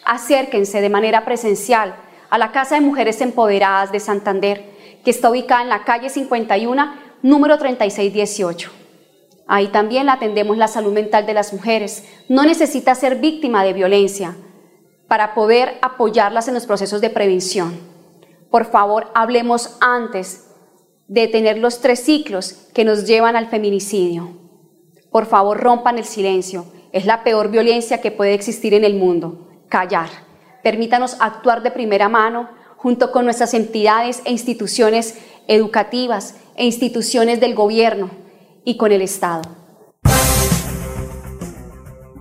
Acérquense 0.05 0.81
de 0.81 0.89
manera 0.89 1.25
presencial 1.25 1.97
a 2.31 2.39
la 2.39 2.53
Casa 2.53 2.77
de 2.77 2.81
Mujeres 2.81 3.21
Empoderadas 3.21 3.93
de 3.93 4.01
Santander, 4.01 4.65
que 5.05 5.11
está 5.11 5.31
ubicada 5.31 5.63
en 5.63 5.69
la 5.69 5.85
calle 5.85 6.11
51, 6.11 6.95
número 7.23 7.59
3618. 7.59 8.71
Ahí 9.49 9.69
también 9.69 10.09
atendemos 10.09 10.57
la 10.57 10.69
salud 10.69 10.93
mental 10.93 11.25
de 11.25 11.35
las 11.35 11.53
mujeres. 11.53 12.05
No 12.29 12.45
necesita 12.45 12.95
ser 12.95 13.17
víctima 13.17 13.65
de 13.65 13.73
violencia 13.73 14.37
para 15.09 15.35
poder 15.35 15.79
apoyarlas 15.83 16.49
en 16.49 16.55
los 16.55 16.67
procesos 16.67 17.01
de 17.01 17.11
prevención. 17.11 17.79
Por 18.51 18.65
favor, 18.65 19.11
hablemos 19.15 19.77
antes 19.81 20.47
de 21.09 21.29
tener 21.29 21.59
los 21.59 21.81
tres 21.81 22.01
ciclos 22.01 22.69
que 22.75 22.85
nos 22.85 23.07
llevan 23.07 23.37
al 23.37 23.49
feminicidio. 23.49 24.31
Por 25.11 25.27
favor, 25.27 25.59
rompan 25.59 25.99
el 25.99 26.05
silencio. 26.05 26.67
Es 26.93 27.07
la 27.07 27.23
peor 27.23 27.51
violencia 27.51 28.01
que 28.01 28.11
puede 28.11 28.35
existir 28.35 28.75
en 28.75 28.85
el 28.85 28.95
mundo. 28.95 29.49
Callar. 29.69 30.09
Permítanos 30.63 31.17
actuar 31.21 31.63
de 31.63 31.71
primera 31.71 32.09
mano 32.09 32.49
junto 32.77 33.13
con 33.13 33.25
nuestras 33.25 33.55
entidades 33.55 34.23
e 34.25 34.33
instituciones 34.33 35.19
educativas 35.49 36.37
e 36.57 36.65
instituciones 36.65 37.41
del 37.41 37.55
gobierno 37.55 38.11
y 38.65 38.77
con 38.77 38.93
el 38.93 39.03
Estado. 39.03 39.43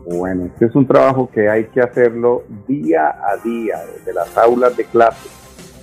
Bueno, 0.07 0.45
este 0.45 0.65
es 0.65 0.75
un 0.75 0.85
trabajo 0.85 1.29
que 1.33 1.49
hay 1.49 1.65
que 1.65 1.81
hacerlo 1.81 2.43
día 2.67 3.09
a 3.09 3.37
día, 3.43 3.79
desde 3.97 4.13
las 4.13 4.37
aulas 4.37 4.77
de 4.77 4.85
clase, 4.85 5.29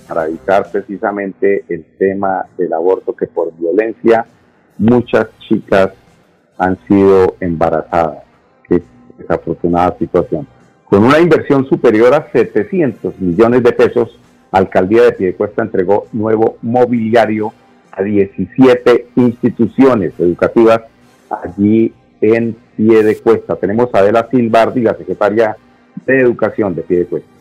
para 0.07 0.27
evitar 0.27 0.71
precisamente 0.71 1.65
el 1.67 1.83
tema 1.97 2.45
del 2.57 2.71
aborto, 2.71 3.13
que 3.13 3.27
por 3.27 3.53
violencia 3.57 4.25
muchas 4.77 5.27
chicas 5.39 5.91
han 6.57 6.77
sido 6.87 7.35
embarazadas. 7.41 8.23
Qué 8.67 8.81
desafortunada 9.17 9.97
situación. 9.97 10.47
Con 10.85 11.03
una 11.03 11.19
inversión 11.19 11.67
superior 11.67 12.13
a 12.13 12.31
700 12.31 13.19
millones 13.19 13.61
de 13.61 13.73
pesos, 13.73 14.17
Alcaldía 14.51 15.03
de 15.03 15.11
Piedecuesta 15.13 15.63
entregó 15.63 16.05
nuevo 16.13 16.57
mobiliario 16.61 17.51
a 17.91 18.01
17 18.03 19.07
instituciones 19.15 20.13
educativas 20.17 20.81
allí 21.29 21.93
en 22.21 22.55
Piedecuesta. 22.75 23.55
Tenemos 23.55 23.89
a 23.93 23.99
Adela 23.99 24.27
Silvardi, 24.29 24.81
la 24.81 24.95
secretaria 24.95 25.55
de 26.05 26.19
Educación 26.19 26.75
de 26.75 26.81
Piedecuesta. 26.81 27.33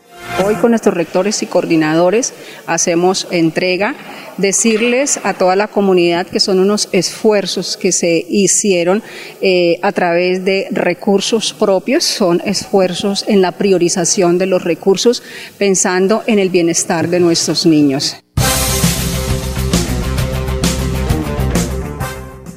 Hoy 0.45 0.55
con 0.55 0.71
nuestros 0.71 0.95
rectores 0.95 1.43
y 1.43 1.47
coordinadores 1.47 2.33
hacemos 2.67 3.29
entrega, 3.31 3.95
decirles 4.39 5.21
a 5.25 5.35
toda 5.35 5.57
la 5.57 5.69
comunidad 5.69 6.27
que 6.27 6.41
son 6.41 6.59
unos 6.59 6.89
esfuerzos 6.93 7.77
que 7.77 7.93
se 7.93 8.25
hicieron 8.29 9.03
eh, 9.41 9.79
a 9.83 9.93
través 9.93 10.45
de 10.45 10.69
recursos 10.71 11.53
propios, 11.53 12.05
son 12.05 12.41
esfuerzos 12.45 13.25
en 13.29 13.43
la 13.43 13.53
priorización 13.53 14.39
de 14.39 14.47
los 14.47 14.65
recursos 14.65 15.23
pensando 15.59 16.23
en 16.27 16.39
el 16.39 16.51
bienestar 16.51 17.09
de 17.09 17.21
nuestros 17.21 17.67
niños. 17.67 18.22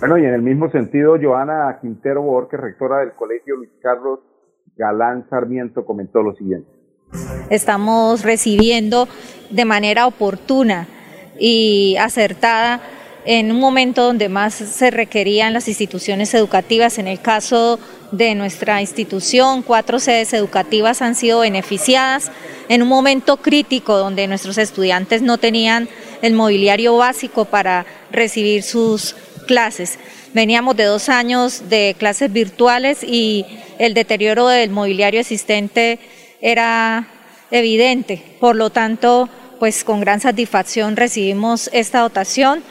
Bueno, 0.07 0.19
y 0.23 0.27
en 0.27 0.35
el 0.35 0.43
mismo 0.43 0.69
sentido, 0.69 1.17
Joana 1.19 1.79
Quintero 1.81 2.21
Borges, 2.21 2.59
rectora 2.59 2.99
del 2.99 3.13
Colegio 3.13 3.55
Luis 3.55 3.71
Carlos 3.81 4.19
Galán 4.77 5.27
Sarmiento, 5.31 5.83
comentó 5.83 6.21
lo 6.21 6.35
siguiente. 6.35 6.69
Estamos 7.49 8.23
recibiendo 8.23 9.07
de 9.49 9.65
manera 9.65 10.05
oportuna 10.05 10.85
y 11.39 11.95
acertada 11.99 12.81
en 13.25 13.51
un 13.51 13.59
momento 13.59 14.03
donde 14.03 14.29
más 14.29 14.53
se 14.53 14.91
requerían 14.91 15.53
las 15.53 15.67
instituciones 15.67 16.35
educativas. 16.35 16.99
En 16.99 17.07
el 17.07 17.19
caso 17.19 17.79
de 18.11 18.35
nuestra 18.35 18.81
institución, 18.81 19.63
cuatro 19.63 19.97
sedes 19.97 20.33
educativas 20.33 21.01
han 21.01 21.15
sido 21.15 21.39
beneficiadas 21.39 22.31
en 22.69 22.83
un 22.83 22.89
momento 22.89 23.37
crítico 23.37 23.97
donde 23.97 24.27
nuestros 24.27 24.59
estudiantes 24.59 25.23
no 25.23 25.39
tenían 25.39 25.89
el 26.21 26.33
mobiliario 26.33 26.95
básico 26.95 27.45
para 27.45 27.87
recibir 28.11 28.61
sus 28.61 29.15
clases. 29.45 29.97
Veníamos 30.33 30.75
de 30.75 30.83
dos 30.83 31.09
años 31.09 31.69
de 31.69 31.95
clases 31.97 32.31
virtuales 32.31 33.03
y 33.03 33.45
el 33.79 33.93
deterioro 33.93 34.47
del 34.47 34.69
mobiliario 34.69 35.21
existente 35.21 35.99
era 36.41 37.07
evidente. 37.51 38.21
Por 38.39 38.55
lo 38.55 38.69
tanto, 38.69 39.29
pues 39.59 39.83
con 39.83 40.01
gran 40.01 40.19
satisfacción 40.19 40.95
recibimos 40.95 41.69
esta 41.73 42.01
dotación 42.01 42.63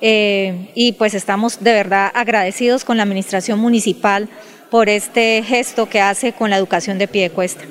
eh, 0.00 0.70
y 0.74 0.92
pues 0.92 1.14
estamos 1.14 1.62
de 1.62 1.72
verdad 1.72 2.10
agradecidos 2.14 2.84
con 2.84 2.96
la 2.96 3.04
administración 3.04 3.58
municipal 3.60 4.28
por 4.70 4.88
este 4.88 5.42
gesto 5.44 5.88
que 5.88 6.00
hace 6.00 6.32
con 6.32 6.50
la 6.50 6.56
educación 6.56 6.98
de 6.98 7.06
pie 7.06 7.22
de 7.24 7.30
cuesta. 7.30 7.64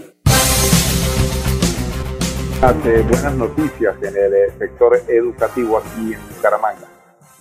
Hace 2.61 3.01
buenas 3.01 3.33
noticias 3.33 3.95
en 4.03 4.15
el 4.15 4.59
sector 4.59 5.01
educativo 5.09 5.79
aquí 5.79 6.13
en 6.13 6.19
Bucaramanga 6.35 6.90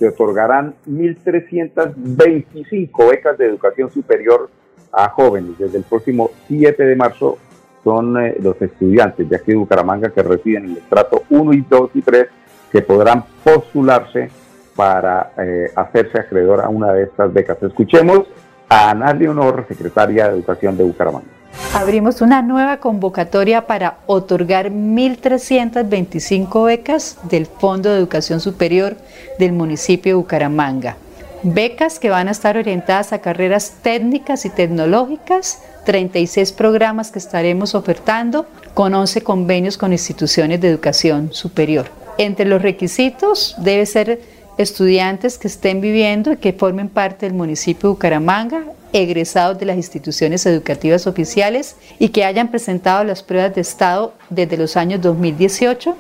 se 0.01 0.09
otorgarán 0.09 0.75
1.325 0.89 3.11
becas 3.11 3.37
de 3.37 3.47
educación 3.47 3.93
superior 3.93 4.49
a 4.91 5.11
jóvenes. 5.11 5.59
Desde 5.59 5.77
el 5.77 5.85
próximo 5.85 6.31
7 6.49 6.83
de 6.83 6.97
marzo 6.97 7.37
son 7.85 8.19
eh, 8.19 8.35
los 8.41 8.61
estudiantes 8.63 9.29
de 9.29 9.37
aquí 9.37 9.53
de 9.53 9.59
Bucaramanga 9.59 10.09
que 10.09 10.23
residen 10.23 10.65
en 10.65 10.71
el 10.71 10.79
estrato 10.79 11.25
1 11.29 11.53
y 11.53 11.67
2 11.69 11.91
y 11.95 12.01
3 12.01 12.27
que 12.73 12.81
podrán 12.81 13.25
postularse 13.45 14.31
para 14.75 15.33
eh, 15.37 15.71
hacerse 15.77 16.19
acreedor 16.19 16.63
a 16.63 16.71
una 16.71 16.95
de 16.95 17.03
estas 17.03 17.31
becas. 17.31 17.63
Escuchemos 17.63 18.23
a 18.71 18.93
Ana 18.93 19.13
Leonor, 19.13 19.67
secretaria 19.69 20.29
de 20.29 20.35
Educación 20.35 20.79
de 20.79 20.85
Bucaramanga. 20.85 21.40
Abrimos 21.73 22.21
una 22.21 22.43
nueva 22.43 22.79
convocatoria 22.79 23.67
para 23.67 23.99
otorgar 24.07 24.71
1.325 24.71 26.67
becas 26.67 27.17
del 27.23 27.47
Fondo 27.47 27.91
de 27.91 27.99
Educación 27.99 28.41
Superior 28.41 28.97
del 29.39 29.53
municipio 29.53 30.11
de 30.13 30.17
Bucaramanga. 30.17 30.97
Becas 31.43 31.99
que 31.99 32.11
van 32.11 32.29
a 32.29 32.33
estar 32.33 32.57
orientadas 32.59 33.13
a 33.13 33.21
carreras 33.21 33.77
técnicas 33.83 34.45
y 34.45 34.51
tecnológicas, 34.51 35.63
36 35.87 36.53
programas 36.53 37.11
que 37.11 37.19
estaremos 37.19 37.75
ofertando 37.75 38.47
con 38.75 38.93
11 38.93 39.23
convenios 39.23 39.79
con 39.79 39.93
instituciones 39.93 40.61
de 40.61 40.69
educación 40.69 41.33
superior. 41.33 41.87
Entre 42.19 42.45
los 42.45 42.61
requisitos 42.61 43.55
debe 43.59 43.87
ser 43.87 44.21
estudiantes 44.61 45.39
que 45.39 45.49
estén 45.49 45.81
viviendo 45.81 46.33
y 46.33 46.37
que 46.37 46.53
formen 46.53 46.89
parte 46.89 47.27
del 47.27 47.35
municipio 47.35 47.89
de 47.89 47.95
Bucaramanga, 47.95 48.65
egresados 48.93 49.59
de 49.59 49.67
las 49.67 49.77
instituciones 49.77 50.45
educativas 50.45 51.07
oficiales 51.07 51.77
y 51.99 52.11
que 52.11 52.25
hayan 52.25 52.49
presentado 52.49 53.03
las 53.05 53.23
pruebas 53.23 53.55
de 53.55 53.63
estado 53.63 54.13
desde 54.29 54.59
los 54.59 54.77
años 54.77 55.01
2018 55.01 55.97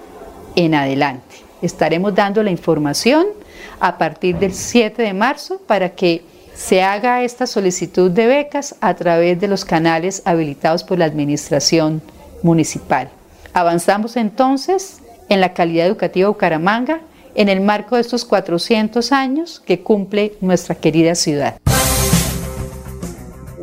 en 0.57 0.75
adelante. 0.75 1.37
Estaremos 1.63 2.15
dando 2.15 2.43
la 2.43 2.51
información 2.51 3.27
a 3.79 3.97
partir 3.97 4.37
del 4.39 4.53
7 4.53 5.03
de 5.03 5.15
marzo 5.15 5.61
para 5.67 5.91
que 5.91 6.23
se 6.55 6.83
haga 6.83 7.23
esta 7.23 7.47
solicitud 7.47 8.11
de 8.11 8.27
becas 8.27 8.75
a 8.83 8.95
través 8.95 9.41
de 9.41 9.49
los 9.49 9.65
canales 9.65 10.21
habilitados 10.27 10.85
por 10.85 10.99
la 10.99 11.07
Administración 11.07 12.03
Municipal. 12.43 13.09
Avanzamos 13.55 14.17
entonces 14.17 14.99
en 15.31 15.41
la 15.41 15.55
calidad 15.55 15.87
educativa 15.87 16.27
de 16.27 16.33
Bucaramanga 16.33 17.01
en 17.41 17.49
el 17.49 17.63
marco 17.63 17.95
de 17.95 18.03
estos 18.03 18.27
400 18.27 19.13
años 19.13 19.61
que 19.67 19.83
cumple 19.83 20.33
nuestra 20.43 20.75
querida 20.75 21.15
ciudad. 21.15 21.57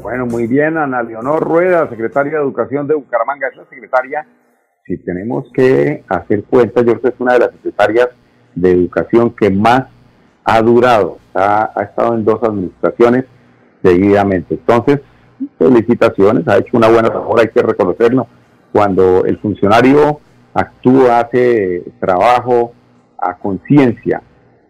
Bueno, 0.02 0.26
muy 0.26 0.48
bien, 0.48 0.78
Ana 0.78 1.04
Leonor 1.04 1.44
Rueda, 1.44 1.88
secretaria 1.88 2.32
de 2.32 2.40
Educación 2.40 2.88
de 2.88 2.96
Bucaramanga, 2.96 3.50
es 3.50 3.56
la 3.56 3.66
secretaria, 3.70 4.26
si 4.84 4.98
tenemos 4.98 5.46
que 5.54 6.04
hacer 6.08 6.46
cuenta, 6.46 6.82
yo 6.82 7.00
creo 7.00 7.14
es 7.14 7.20
una 7.20 7.34
de 7.34 7.40
las 7.40 7.52
secretarias 7.52 8.10
de 8.56 8.72
Educación 8.72 9.36
que 9.36 9.52
más 9.52 9.84
ha 10.44 10.60
durado, 10.64 11.20
ha, 11.36 11.72
ha 11.76 11.84
estado 11.84 12.16
en 12.16 12.26
dos 12.26 12.42
administraciones 12.42 13.26
seguidamente. 13.84 14.56
Entonces, 14.56 15.02
felicitaciones, 15.60 16.48
ha 16.48 16.58
hecho 16.58 16.78
una 16.78 16.90
buena 16.90 17.10
labor, 17.10 17.42
hay 17.42 17.50
que 17.50 17.62
reconocerlo. 17.62 18.26
Cuando 18.72 19.24
el 19.24 19.38
funcionario 19.38 20.20
actúa, 20.56 21.20
hace 21.20 21.84
trabajo, 22.00 22.74
a 23.18 23.34
conciencia, 23.36 24.22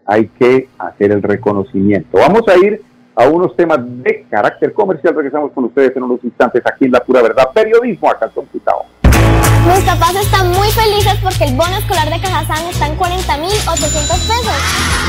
hay 0.06 0.28
que 0.28 0.68
hacer 0.78 1.12
el 1.12 1.22
reconocimiento. 1.22 2.18
Vamos 2.18 2.42
a 2.48 2.56
ir 2.56 2.82
a 3.18 3.28
unos 3.28 3.54
temas 3.56 3.78
de 3.82 4.26
carácter 4.30 4.72
comercial. 4.72 5.14
Regresamos 5.14 5.52
con 5.52 5.64
ustedes 5.64 5.94
en 5.96 6.04
unos 6.04 6.22
instantes 6.22 6.62
aquí 6.64 6.86
en 6.86 6.92
La 6.92 7.00
Pura 7.00 7.20
Verdad. 7.20 7.50
Periodismo 7.52 8.08
a 8.10 8.18
calzón 8.18 8.46
Mis 8.52 9.84
papás 9.84 10.14
están 10.14 10.48
muy 10.52 10.68
felices 10.68 11.18
porque 11.22 11.44
el 11.44 11.56
bono 11.56 11.76
escolar 11.76 12.08
de 12.08 12.20
Cajazán 12.20 12.64
está 12.70 12.86
en 12.86 12.96
40.800 12.96 14.06
pesos. 14.06 14.58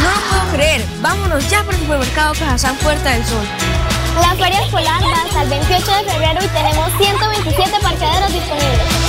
No 0.01 0.09
lo 0.09 0.19
puedo 0.27 0.53
creer. 0.55 0.81
Vámonos 1.01 1.49
ya 1.49 1.63
por 1.63 1.73
el 1.75 1.79
supermercado 1.81 2.33
Cajazán 2.33 2.75
Puerta 2.77 3.11
del 3.11 3.23
Sol. 3.23 3.45
La 4.21 4.35
feria 4.35 4.59
escolar 4.63 5.01
va 5.03 5.21
hasta 5.23 5.43
el 5.43 5.49
28 5.49 5.85
de 5.85 6.11
febrero 6.11 6.39
y 6.43 6.47
tenemos 6.47 6.91
127 6.97 7.71
parqueaderos 7.81 8.33
disponibles. 8.33 9.08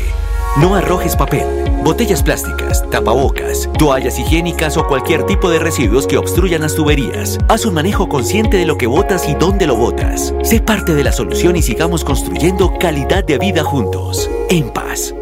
No 0.59 0.75
arrojes 0.75 1.15
papel, 1.15 1.45
botellas 1.81 2.21
plásticas, 2.21 2.83
tapabocas, 2.89 3.69
toallas 3.79 4.19
higiénicas 4.19 4.75
o 4.75 4.85
cualquier 4.85 5.25
tipo 5.25 5.49
de 5.49 5.59
residuos 5.59 6.05
que 6.05 6.17
obstruyan 6.17 6.61
las 6.61 6.75
tuberías. 6.75 7.37
Haz 7.47 7.65
un 7.65 7.73
manejo 7.73 8.09
consciente 8.09 8.57
de 8.57 8.65
lo 8.65 8.77
que 8.77 8.85
botas 8.85 9.29
y 9.29 9.33
dónde 9.33 9.65
lo 9.65 9.77
botas. 9.77 10.35
Sé 10.43 10.59
parte 10.59 10.93
de 10.93 11.05
la 11.05 11.13
solución 11.13 11.55
y 11.55 11.61
sigamos 11.61 12.03
construyendo 12.03 12.77
calidad 12.79 13.23
de 13.23 13.37
vida 13.37 13.63
juntos. 13.63 14.29
En 14.49 14.69
paz. 14.71 15.15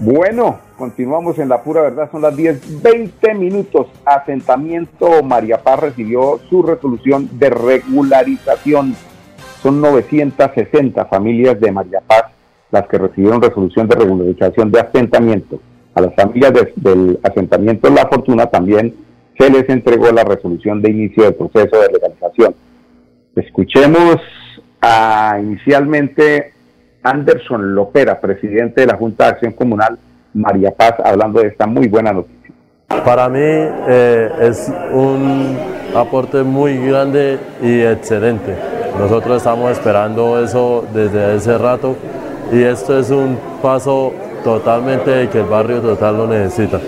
Bueno, 0.00 0.58
continuamos 0.76 1.38
en 1.38 1.48
la 1.48 1.62
pura 1.62 1.82
verdad, 1.82 2.10
son 2.10 2.22
las 2.22 2.36
10, 2.36 2.82
20 2.82 3.34
minutos. 3.34 3.86
Asentamiento 4.04 5.22
María 5.22 5.62
Paz 5.62 5.78
recibió 5.78 6.40
su 6.50 6.64
resolución 6.64 7.30
de 7.38 7.50
regularización. 7.50 8.96
Son 9.62 9.80
960 9.80 11.04
familias 11.06 11.60
de 11.60 11.70
María 11.70 12.00
Paz 12.06 12.24
las 12.72 12.88
que 12.88 12.98
recibieron 12.98 13.40
resolución 13.40 13.86
de 13.86 13.94
regularización 13.94 14.72
de 14.72 14.80
asentamiento. 14.80 15.60
A 15.94 16.00
las 16.00 16.14
familias 16.14 16.52
del 16.76 17.20
asentamiento 17.22 17.90
La 17.90 18.08
Fortuna 18.08 18.46
también 18.46 18.94
se 19.38 19.50
les 19.50 19.68
entregó 19.68 20.10
la 20.10 20.24
resolución 20.24 20.80
de 20.82 20.90
inicio 20.90 21.24
del 21.24 21.34
proceso 21.34 21.80
de 21.80 21.92
legalización. 21.92 22.54
Escuchemos 23.36 24.16
a 24.80 25.38
inicialmente 25.40 26.52
Anderson 27.02 27.74
Lopera, 27.74 28.20
presidente 28.20 28.80
de 28.80 28.86
la 28.86 28.96
Junta 28.96 29.24
de 29.24 29.30
Acción 29.32 29.52
Comunal 29.52 29.98
María 30.32 30.70
Paz, 30.72 30.94
hablando 31.04 31.40
de 31.40 31.48
esta 31.48 31.66
muy 31.66 31.88
buena 31.88 32.12
noticia. 32.12 32.54
Para 33.04 33.28
mí 33.28 33.40
eh, 33.40 34.30
es 34.40 34.72
un 34.92 35.58
aporte 35.94 36.42
muy 36.42 36.78
grande 36.78 37.38
y 37.62 37.82
excelente. 37.82 38.81
Nosotros 38.98 39.38
estamos 39.38 39.70
esperando 39.72 40.42
eso 40.42 40.84
desde 40.92 41.36
ese 41.36 41.58
rato 41.58 41.96
y 42.52 42.62
esto 42.62 42.98
es 42.98 43.10
un 43.10 43.38
paso 43.62 44.12
totalmente 44.44 45.28
que 45.30 45.40
el 45.40 45.46
barrio 45.46 45.80
total 45.80 46.16
lo 46.18 46.26
necesita. 46.26 46.78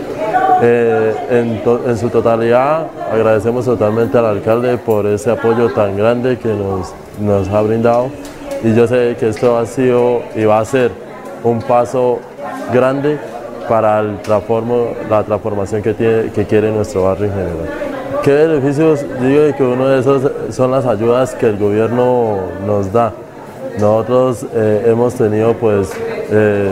Eh, 0.63 1.15
en, 1.31 1.99
su 1.99 2.09
totalidad 2.11 2.87
agradecemos 3.13 3.65
totalmente 3.65 4.17
al 4.19 4.27
alcalde 4.27 4.79
por 4.79 5.07
ese 5.07 5.31
apoyo 5.31 5.69
tan 5.71 5.97
grande 5.97 6.39
que 6.39 6.49
nos, 6.49 7.49
ha 7.49 7.61
brindado 7.63 8.09
y 8.63 8.75
yo 8.75 8.87
sé 8.87 9.17
que 9.19 9.29
esto 9.29 9.59
ha 9.59 9.67
sido 9.67 10.23
y 10.37 10.45
va 10.45 10.61
a 10.61 10.65
ser 10.65 10.93
un 11.43 11.61
paso 11.61 12.21
grande 12.73 13.19
para 13.69 14.03
la 14.03 15.23
transformación 15.25 15.83
que 15.83 16.47
quiere 16.49 16.71
nuestro 16.71 17.05
barrio 17.05 17.27
en 17.27 17.33
general. 17.33 17.84
¿Qué 18.25 18.33
beneficios? 18.33 19.05
Digo 19.21 19.55
que 19.55 19.63
uno 19.63 19.87
de 19.87 20.01
esos 20.01 20.23
son 20.49 20.71
las 20.71 20.87
ayudas 20.87 21.35
que 21.35 21.45
el 21.45 21.59
gobierno 21.59 22.39
nos 22.67 22.91
da. 22.91 23.13
Nosotros 23.75 24.47
eh, 24.55 24.85
hemos 24.87 25.13
tenido 25.13 25.53
pues 25.53 25.91
eh, 26.31 26.71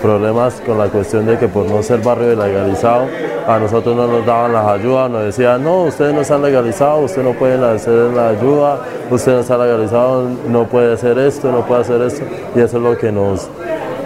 problemas 0.00 0.62
con 0.64 0.78
la 0.78 0.86
cuestión 0.86 1.26
de 1.26 1.36
que 1.36 1.48
por 1.48 1.66
no 1.66 1.82
ser 1.82 2.00
barrio 2.00 2.36
legalizado, 2.36 3.06
a 3.48 3.58
nosotros 3.58 3.96
no 3.96 4.06
nos 4.06 4.24
daban 4.24 4.52
las 4.52 4.66
ayudas, 4.66 5.10
nos 5.10 5.24
decían, 5.24 5.64
no, 5.64 5.82
ustedes 5.82 6.14
no 6.14 6.20
están 6.20 6.42
legalizados, 6.42 7.06
usted 7.06 7.24
no 7.24 7.32
puede 7.32 7.54
hacer 7.74 8.12
la 8.14 8.28
ayuda, 8.28 8.78
usted 9.10 9.32
no 9.32 9.40
está 9.40 9.58
legalizado, 9.58 10.28
no 10.48 10.68
puede 10.68 10.94
hacer 10.94 11.18
esto, 11.18 11.50
no 11.50 11.66
puede 11.66 11.80
hacer 11.80 12.02
esto, 12.02 12.24
y 12.54 12.60
eso 12.60 12.76
es 12.76 12.82
lo 12.84 12.96
que 12.96 13.10
nos, 13.10 13.48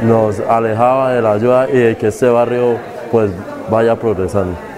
nos 0.05 0.41
alejaba 0.49 1.13
de 1.13 1.21
la 1.21 1.33
ayuda 1.33 1.69
y 1.69 1.77
de 1.77 1.97
que 1.99 2.07
este 2.07 2.31
barrio 2.31 2.79
pues 3.11 3.31
vaya 3.71 3.95
progresando. 3.95 4.72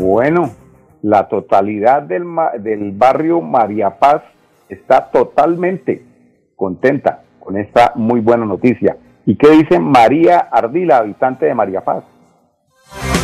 Bueno, 0.00 0.54
la 1.02 1.28
totalidad 1.28 2.00
del, 2.00 2.24
del 2.60 2.90
barrio 2.92 3.42
María 3.42 3.98
Paz 3.98 4.22
está 4.66 5.10
totalmente 5.10 6.02
contenta 6.56 7.22
con 7.38 7.58
esta 7.58 7.92
muy 7.96 8.20
buena 8.20 8.46
noticia. 8.46 8.96
¿Y 9.26 9.36
qué 9.36 9.50
dice 9.50 9.78
María 9.78 10.38
Ardila, 10.38 10.96
habitante 10.96 11.44
de 11.44 11.54
María 11.54 11.82
Paz? 11.82 12.02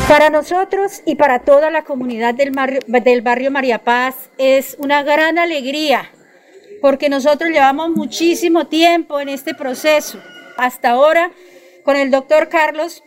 Para 0.07 0.29
nosotros 0.29 1.03
y 1.07 1.15
para 1.15 1.39
toda 1.39 1.71
la 1.71 1.83
comunidad 1.83 2.35
del 2.35 2.53
del 2.87 3.23
barrio 3.23 3.51
María 3.51 3.79
Paz 3.79 4.31
es 4.37 4.77
una 4.79 5.03
gran 5.03 5.39
alegría 5.39 6.03
porque 6.83 7.09
nosotros 7.09 7.51
llevamos 7.51 7.89
muchísimo 7.89 8.67
tiempo 8.67 9.19
en 9.19 9.31
este 9.31 9.55
proceso. 9.55 10.19
Hasta 10.59 10.91
ahora, 10.91 11.31
con 11.85 11.97
el 11.97 12.11
doctor 12.11 12.51
Carlos, 12.51 13.03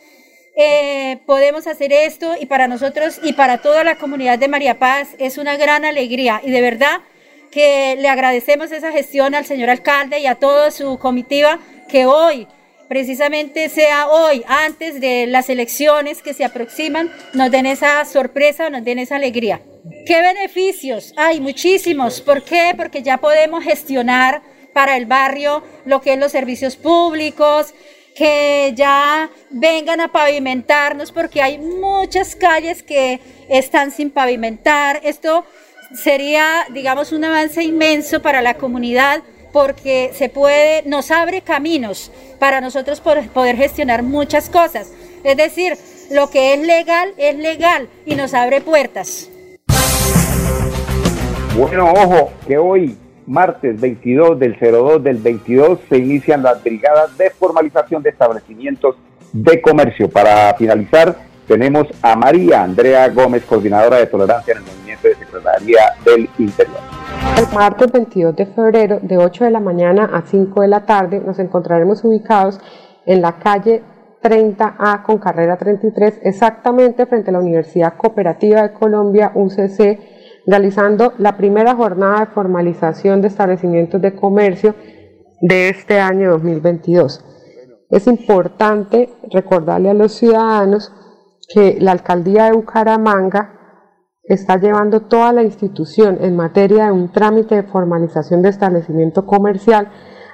eh, 0.62 1.20
podemos 1.26 1.68
hacer 1.68 1.94
esto 1.94 2.36
y 2.38 2.46
para 2.46 2.68
nosotros 2.68 3.22
y 3.24 3.32
para 3.32 3.60
toda 3.60 3.86
la 3.86 3.96
comunidad 3.96 4.38
de 4.38 4.50
María 4.50 4.78
Paz 4.78 5.08
es 5.18 5.38
una 5.38 5.56
gran 5.56 5.86
alegría 5.86 6.42
y 6.44 6.52
de 6.52 6.60
verdad 6.60 7.00
que 7.50 7.96
le 7.98 8.10
agradecemos 8.10 8.70
esa 8.74 8.92
gestión 8.92 9.36
al 9.36 9.46
señor 9.46 9.70
alcalde 9.70 10.20
y 10.20 10.26
a 10.26 10.36
toda 10.36 10.72
su 10.72 11.00
comitiva 11.00 11.60
que 11.88 12.06
hoy 12.06 12.46
precisamente 12.90 13.70
sea 13.70 14.10
hoy, 14.10 14.44
antes 14.48 15.00
de 15.00 15.28
las 15.28 15.50
elecciones 15.50 16.22
que 16.22 16.34
se 16.34 16.44
aproximan, 16.44 17.10
nos 17.34 17.52
den 17.52 17.66
esa 17.66 18.04
sorpresa, 18.04 18.70
nos 18.70 18.84
den 18.84 19.00
esa 19.00 19.16
alegría. 19.16 19.62
¿Qué 20.06 20.22
beneficios? 20.22 21.14
Hay 21.16 21.40
muchísimos. 21.40 22.20
¿Por 22.20 22.44
qué? 22.44 22.74
Porque 22.76 23.02
ya 23.02 23.20
podemos 23.20 23.64
gestionar 23.64 24.42
para 24.74 24.98
el 24.98 25.06
barrio 25.06 25.64
lo 25.86 26.02
que 26.02 26.14
es 26.14 26.20
los 26.20 26.34
servicios 26.34 26.76
públicos, 26.76 27.74
que 28.20 28.74
ya 28.76 29.30
vengan 29.50 30.02
a 30.02 30.10
pavimentarnos, 30.10 31.10
porque 31.10 31.42
hay 31.42 31.58
muchas 31.58 32.36
calles 32.36 32.84
que 32.84 33.22
están 33.48 33.92
sin 33.92 34.12
pavimentar. 34.12 35.00
Esto 35.06 35.46
sería, 35.96 36.68
digamos, 36.74 37.14
un 37.14 37.24
avance 37.24 37.64
inmenso 37.64 38.22
para 38.22 38.42
la 38.42 38.56
comunidad 38.56 39.22
porque 39.54 40.12
se 40.14 40.28
puede, 40.28 40.84
nos 40.84 41.12
abre 41.12 41.42
caminos 41.44 42.12
para 42.40 42.60
nosotros 42.60 43.00
poder 43.00 43.56
gestionar 43.56 44.04
muchas 44.04 44.50
cosas. 44.50 44.92
Es 45.24 45.38
decir, 45.38 45.78
lo 46.12 46.30
que 46.30 46.54
es 46.54 46.60
legal 46.60 47.14
es 47.16 47.38
legal 47.38 47.88
y 48.06 48.16
nos 48.16 48.34
abre 48.34 48.60
puertas. 48.60 49.30
Bueno, 51.56 51.94
ojo, 51.94 52.34
que 52.46 52.58
hoy, 52.58 52.98
martes 53.30 53.80
22 53.80 54.40
del 54.40 54.58
02 54.60 55.04
del 55.04 55.18
22, 55.18 55.80
se 55.88 55.98
inician 55.98 56.42
las 56.42 56.64
brigadas 56.64 57.16
de 57.18 57.30
formalización 57.30 58.02
de 58.02 58.10
establecimientos 58.10 58.96
de 59.32 59.62
comercio. 59.62 60.10
Para 60.10 60.54
finalizar, 60.56 61.16
tenemos 61.48 61.88
a 62.02 62.16
María 62.16 62.64
Andrea 62.64 63.08
Gómez, 63.10 63.46
coordinadora 63.46 63.98
de 63.98 64.08
tolerancia 64.08 64.54
en 64.54 64.58
el 64.58 64.64
movimiento 64.64 65.08
de 65.08 65.16
Secretaría 65.16 65.80
del 66.04 66.30
Interior. 66.40 66.80
El 67.38 67.56
martes 67.56 67.92
22 67.92 68.36
de 68.36 68.46
febrero, 68.48 69.00
de 69.02 69.18
8 69.18 69.46
de 69.46 69.52
la 69.52 69.60
mañana 69.60 70.10
a 70.12 70.24
5 70.24 70.62
de 70.62 70.68
la 70.68 70.86
tarde, 70.86 71.20
nos 71.20 71.38
encontraremos 71.38 72.04
ubicados 72.04 72.60
en 73.06 73.22
la 73.22 73.38
calle 73.38 73.84
30A 74.24 75.04
con 75.04 75.20
carrera 75.20 75.56
33, 75.56 76.22
exactamente 76.24 77.06
frente 77.06 77.30
a 77.30 77.34
la 77.34 77.40
Universidad 77.40 77.94
Cooperativa 77.96 78.64
de 78.64 78.74
Colombia, 78.74 79.32
UCC, 79.36 80.19
realizando 80.46 81.14
la 81.18 81.38
primera 81.38 81.76
jornada 81.76 82.22
de 82.22 82.32
formalización 82.32 83.22
de 83.22 83.28
establecimientos 83.28 84.02
de 84.02 84.16
comercio 84.16 84.76
de 85.42 85.70
este 85.70 86.00
año 86.00 86.32
2022. 86.32 87.24
Es 87.90 88.08
importante 88.08 89.10
recordarle 89.32 89.90
a 89.90 89.94
los 89.94 90.14
ciudadanos 90.14 90.94
que 91.54 91.78
la 91.80 91.92
alcaldía 91.92 92.46
de 92.46 92.52
Bucaramanga 92.52 93.60
está 94.24 94.58
llevando 94.58 95.02
toda 95.02 95.34
la 95.34 95.42
institución 95.42 96.20
en 96.22 96.36
materia 96.36 96.86
de 96.86 96.92
un 96.92 97.12
trámite 97.12 97.56
de 97.56 97.64
formalización 97.64 98.44
de 98.44 98.50
establecimiento 98.50 99.26
comercial 99.26 99.90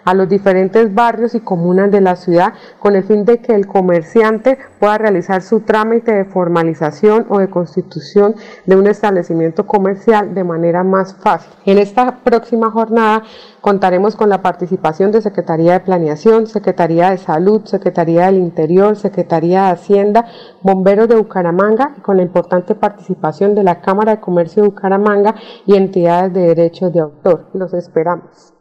a 0.05 0.13
los 0.13 0.29
diferentes 0.29 0.93
barrios 0.93 1.35
y 1.35 1.41
comunas 1.41 1.91
de 1.91 1.99
la 1.99 2.15
ciudad 2.15 2.53
con 2.79 2.95
el 2.95 3.03
fin 3.03 3.25
de 3.25 3.39
que 3.39 3.53
el 3.53 3.67
comerciante 3.67 4.57
pueda 4.79 4.97
realizar 4.97 5.41
su 5.41 5.61
trámite 5.61 6.13
de 6.13 6.25
formalización 6.25 7.25
o 7.29 7.39
de 7.39 7.49
constitución 7.49 8.35
de 8.65 8.75
un 8.75 8.87
establecimiento 8.87 9.67
comercial 9.67 10.33
de 10.33 10.43
manera 10.43 10.83
más 10.83 11.15
fácil. 11.15 11.51
En 11.65 11.79
esta 11.79 12.19
próxima 12.23 12.71
jornada 12.71 13.23
contaremos 13.61 14.15
con 14.15 14.29
la 14.29 14.41
participación 14.41 15.11
de 15.11 15.21
Secretaría 15.21 15.73
de 15.73 15.79
Planeación, 15.79 16.47
Secretaría 16.47 17.09
de 17.09 17.17
Salud, 17.17 17.65
Secretaría 17.65 18.27
del 18.27 18.37
Interior, 18.37 18.95
Secretaría 18.95 19.63
de 19.63 19.71
Hacienda, 19.71 20.25
Bomberos 20.61 21.07
de 21.07 21.15
Bucaramanga 21.15 21.95
y 21.97 22.01
con 22.01 22.17
la 22.17 22.23
importante 22.23 22.75
participación 22.75 23.55
de 23.55 23.63
la 23.63 23.81
Cámara 23.81 24.15
de 24.15 24.21
Comercio 24.21 24.61
de 24.61 24.69
Bucaramanga 24.69 25.35
y 25.65 25.75
entidades 25.75 26.33
de 26.33 26.41
derechos 26.41 26.93
de 26.93 26.99
autor. 26.99 27.47
Los 27.53 27.73
esperamos. 27.73 28.53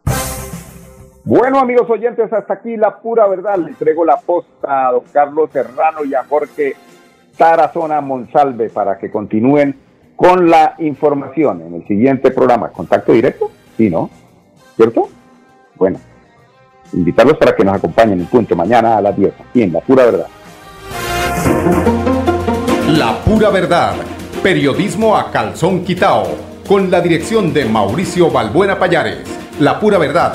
Bueno, 1.26 1.58
amigos 1.58 1.88
oyentes, 1.88 2.30
hasta 2.30 2.52
aquí 2.52 2.76
la 2.76 2.98
pura 2.98 3.26
verdad. 3.26 3.56
Le 3.56 3.70
entrego 3.70 4.04
la 4.04 4.18
posta 4.18 4.88
a 4.88 4.92
don 4.92 5.04
Carlos 5.10 5.48
Serrano 5.50 6.04
y 6.04 6.14
a 6.14 6.22
Jorge 6.24 6.76
Tarazona 7.38 8.02
Monsalve 8.02 8.68
para 8.68 8.98
que 8.98 9.10
continúen 9.10 9.74
con 10.16 10.50
la 10.50 10.74
información 10.78 11.62
en 11.62 11.74
el 11.76 11.86
siguiente 11.86 12.30
programa. 12.30 12.68
¿Contacto 12.68 13.12
directo? 13.12 13.50
Sí, 13.78 13.88
¿no? 13.88 14.10
¿Cierto? 14.76 15.08
Bueno, 15.76 15.98
invitarlos 16.92 17.38
para 17.38 17.56
que 17.56 17.64
nos 17.64 17.76
acompañen 17.76 18.20
en 18.20 18.26
punto 18.26 18.54
mañana 18.54 18.98
a 18.98 19.00
las 19.00 19.16
10 19.16 19.32
aquí 19.48 19.62
en 19.62 19.72
La 19.72 19.80
Pura 19.80 20.04
Verdad. 20.04 20.26
La 22.88 23.16
Pura 23.24 23.48
Verdad, 23.48 23.94
periodismo 24.42 25.16
a 25.16 25.30
calzón 25.30 25.84
quitao, 25.84 26.24
con 26.68 26.90
la 26.90 27.00
dirección 27.00 27.54
de 27.54 27.64
Mauricio 27.64 28.30
Balbuena 28.30 28.78
Payares. 28.78 29.40
La 29.58 29.80
Pura 29.80 29.96
Verdad 29.96 30.34